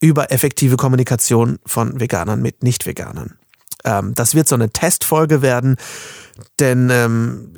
[0.00, 3.36] über effektive Kommunikation von Veganern mit Nicht-Veganern.
[3.84, 5.76] Ähm, das wird so eine Testfolge werden,
[6.58, 7.54] denn ähm,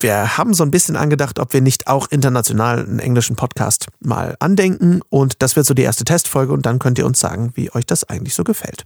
[0.00, 4.36] wir haben so ein bisschen angedacht, ob wir nicht auch international einen englischen Podcast mal
[4.38, 7.74] andenken und das wird so die erste Testfolge und dann könnt ihr uns sagen, wie
[7.74, 8.84] euch das eigentlich so gefällt.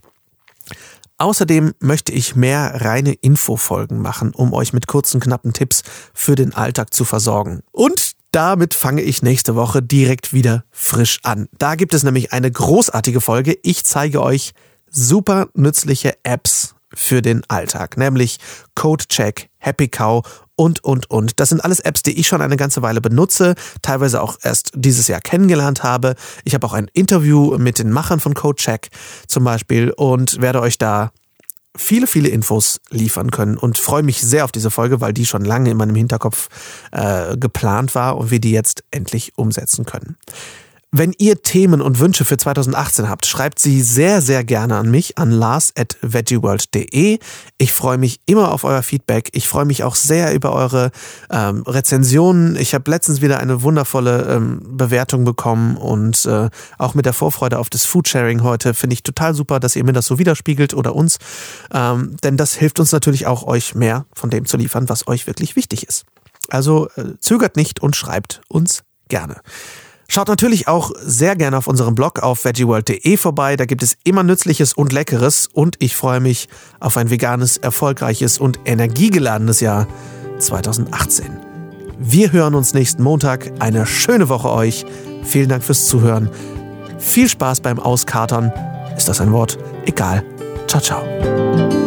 [1.21, 5.83] Außerdem möchte ich mehr reine Infofolgen machen, um euch mit kurzen, knappen Tipps
[6.15, 7.59] für den Alltag zu versorgen.
[7.71, 11.47] Und damit fange ich nächste Woche direkt wieder frisch an.
[11.59, 13.55] Da gibt es nämlich eine großartige Folge.
[13.61, 14.53] Ich zeige euch
[14.89, 18.39] super nützliche Apps für den Alltag, nämlich
[18.73, 20.23] CodeCheck, Happy Cow
[20.61, 21.39] und, und, und.
[21.39, 25.07] Das sind alles Apps, die ich schon eine ganze Weile benutze, teilweise auch erst dieses
[25.07, 26.13] Jahr kennengelernt habe.
[26.43, 28.89] Ich habe auch ein Interview mit den Machern von CodeCheck
[29.25, 31.09] zum Beispiel und werde euch da
[31.75, 35.43] viele, viele Infos liefern können und freue mich sehr auf diese Folge, weil die schon
[35.43, 36.49] lange in meinem Hinterkopf
[36.91, 40.15] äh, geplant war und wir die jetzt endlich umsetzen können.
[40.93, 45.17] Wenn ihr Themen und Wünsche für 2018 habt, schreibt sie sehr, sehr gerne an mich,
[45.17, 47.17] an lars at veggieworld.de.
[47.57, 49.29] Ich freue mich immer auf euer Feedback.
[49.31, 50.91] Ich freue mich auch sehr über eure
[51.29, 52.57] ähm, Rezensionen.
[52.57, 57.59] Ich habe letztens wieder eine wundervolle ähm, Bewertung bekommen und äh, auch mit der Vorfreude
[57.59, 60.93] auf das Foodsharing heute finde ich total super, dass ihr mir das so widerspiegelt oder
[60.93, 61.19] uns.
[61.73, 65.25] Ähm, denn das hilft uns natürlich auch, euch mehr von dem zu liefern, was euch
[65.25, 66.03] wirklich wichtig ist.
[66.49, 69.37] Also äh, zögert nicht und schreibt uns gerne.
[70.13, 73.55] Schaut natürlich auch sehr gerne auf unserem Blog auf veggieworld.de vorbei.
[73.55, 76.49] Da gibt es immer Nützliches und Leckeres und ich freue mich
[76.81, 79.87] auf ein veganes, erfolgreiches und energiegeladenes Jahr
[80.37, 81.39] 2018.
[81.97, 83.53] Wir hören uns nächsten Montag.
[83.59, 84.85] Eine schöne Woche euch.
[85.23, 86.29] Vielen Dank fürs Zuhören.
[86.99, 88.51] Viel Spaß beim Auskatern.
[88.97, 89.57] Ist das ein Wort?
[89.85, 90.25] Egal.
[90.67, 91.80] Ciao, ciao.